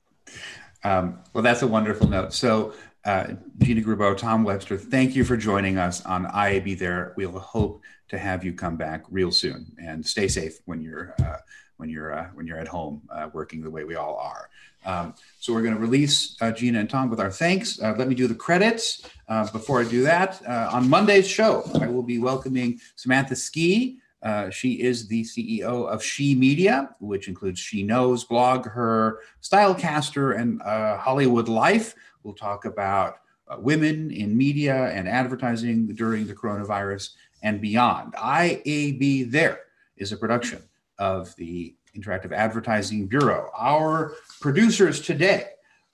Um, 0.82 1.18
well 1.34 1.44
that's 1.44 1.60
a 1.60 1.66
wonderful 1.66 2.08
note. 2.08 2.32
So 2.32 2.72
uh, 3.04 3.34
Gina 3.58 3.80
Garrubbo, 3.80 4.16
Tom 4.16 4.44
Webster, 4.44 4.76
thank 4.78 5.16
you 5.16 5.24
for 5.24 5.36
joining 5.36 5.78
us 5.78 6.04
on 6.04 6.26
IAB 6.26 6.78
There. 6.78 7.14
We'll 7.16 7.38
hope 7.38 7.82
to 8.08 8.18
have 8.18 8.44
you 8.44 8.52
come 8.52 8.76
back 8.76 9.04
real 9.10 9.32
soon 9.32 9.72
and 9.82 10.04
stay 10.04 10.28
safe 10.28 10.58
when 10.66 10.80
you're 10.80 11.14
uh, 11.20 11.38
when 11.78 11.88
you're 11.88 12.16
uh, 12.16 12.28
when 12.34 12.46
you're 12.46 12.58
at 12.58 12.68
home 12.68 13.02
uh, 13.10 13.28
working 13.32 13.62
the 13.62 13.70
way 13.70 13.84
we 13.84 13.96
all 13.96 14.16
are. 14.16 14.48
Um, 14.84 15.14
so 15.40 15.52
we're 15.52 15.62
going 15.62 15.74
to 15.74 15.80
release 15.80 16.36
uh, 16.40 16.52
Gina 16.52 16.80
and 16.80 16.90
Tom 16.90 17.08
with 17.08 17.20
our 17.20 17.30
thanks. 17.30 17.80
Uh, 17.80 17.94
let 17.96 18.08
me 18.08 18.14
do 18.14 18.26
the 18.26 18.34
credits. 18.34 19.08
before 19.52 19.80
I 19.80 19.84
do 19.84 20.02
that, 20.02 20.44
on 20.46 20.88
Monday's 20.88 21.26
show, 21.28 21.68
I 21.80 21.86
will 21.88 22.02
be 22.02 22.18
welcoming 22.18 22.80
Samantha 22.96 23.36
Skey 23.36 23.96
Uh, 24.22 24.50
she 24.50 24.80
is 24.80 25.08
the 25.08 25.24
CEO 25.24 25.88
of 25.88 26.02
She 26.02 26.34
Media, 26.34 26.94
which 27.00 27.26
includes 27.26 27.58
She 27.58 27.82
Knows 27.82 28.22
blog, 28.22 28.66
her 28.68 29.18
Stylecaster, 29.42 30.38
and 30.38 30.62
uh, 30.62 30.96
Hollywood 30.98 31.48
Life. 31.48 31.94
We'll 32.22 32.34
talk 32.34 32.64
about 32.64 33.18
uh, 33.48 33.56
women 33.58 34.10
in 34.10 34.36
media 34.36 34.90
and 34.90 35.08
advertising 35.08 35.86
during 35.88 36.26
the 36.26 36.34
coronavirus 36.34 37.10
and 37.42 37.60
beyond. 37.60 38.14
IAB 38.14 39.30
There 39.30 39.60
is 39.96 40.12
a 40.12 40.16
production 40.16 40.62
of 40.98 41.34
the 41.36 41.74
Interactive 41.96 42.32
Advertising 42.32 43.06
Bureau. 43.06 43.50
Our 43.56 44.14
producers 44.40 45.00
today 45.00 45.46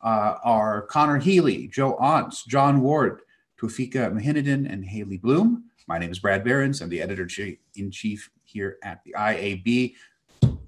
uh, 0.03 0.37
are 0.45 0.83
Connor 0.83 1.19
Healy, 1.19 1.67
Joe 1.69 1.97
Ontz, 2.01 2.47
John 2.47 2.81
Ward, 2.81 3.23
Tufika 3.61 4.13
Mahinadin, 4.13 4.71
and 4.71 4.85
Haley 4.85 5.17
Bloom. 5.17 5.65
My 5.89 5.99
name 5.99 6.13
is 6.13 6.19
Brad 6.19 6.45
Berens. 6.45 6.81
I'm 6.81 6.89
the 6.89 7.01
editor 7.01 7.27
in 7.75 7.91
chief 7.91 8.31
here 8.45 8.77
at 8.83 9.03
the 9.05 9.15
IAB. 9.15 9.95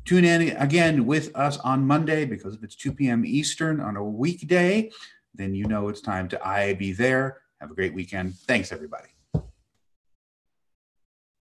Tune 0.04 0.24
in 0.24 0.56
again 0.56 1.06
with 1.06 1.34
us 1.36 1.58
on 1.58 1.86
Monday 1.86 2.24
because 2.24 2.54
if 2.54 2.64
it's 2.64 2.74
2 2.74 2.92
p.m. 2.92 3.24
Eastern 3.24 3.80
on 3.80 3.96
a 3.96 4.04
weekday, 4.04 4.90
then 5.34 5.54
you 5.54 5.64
know 5.66 5.88
it's 5.88 6.00
time 6.00 6.28
to 6.28 6.36
IAB 6.38 6.96
there. 6.96 7.42
Have 7.60 7.70
a 7.70 7.74
great 7.74 7.94
weekend. 7.94 8.34
Thanks, 8.46 8.72
everybody. 8.72 9.08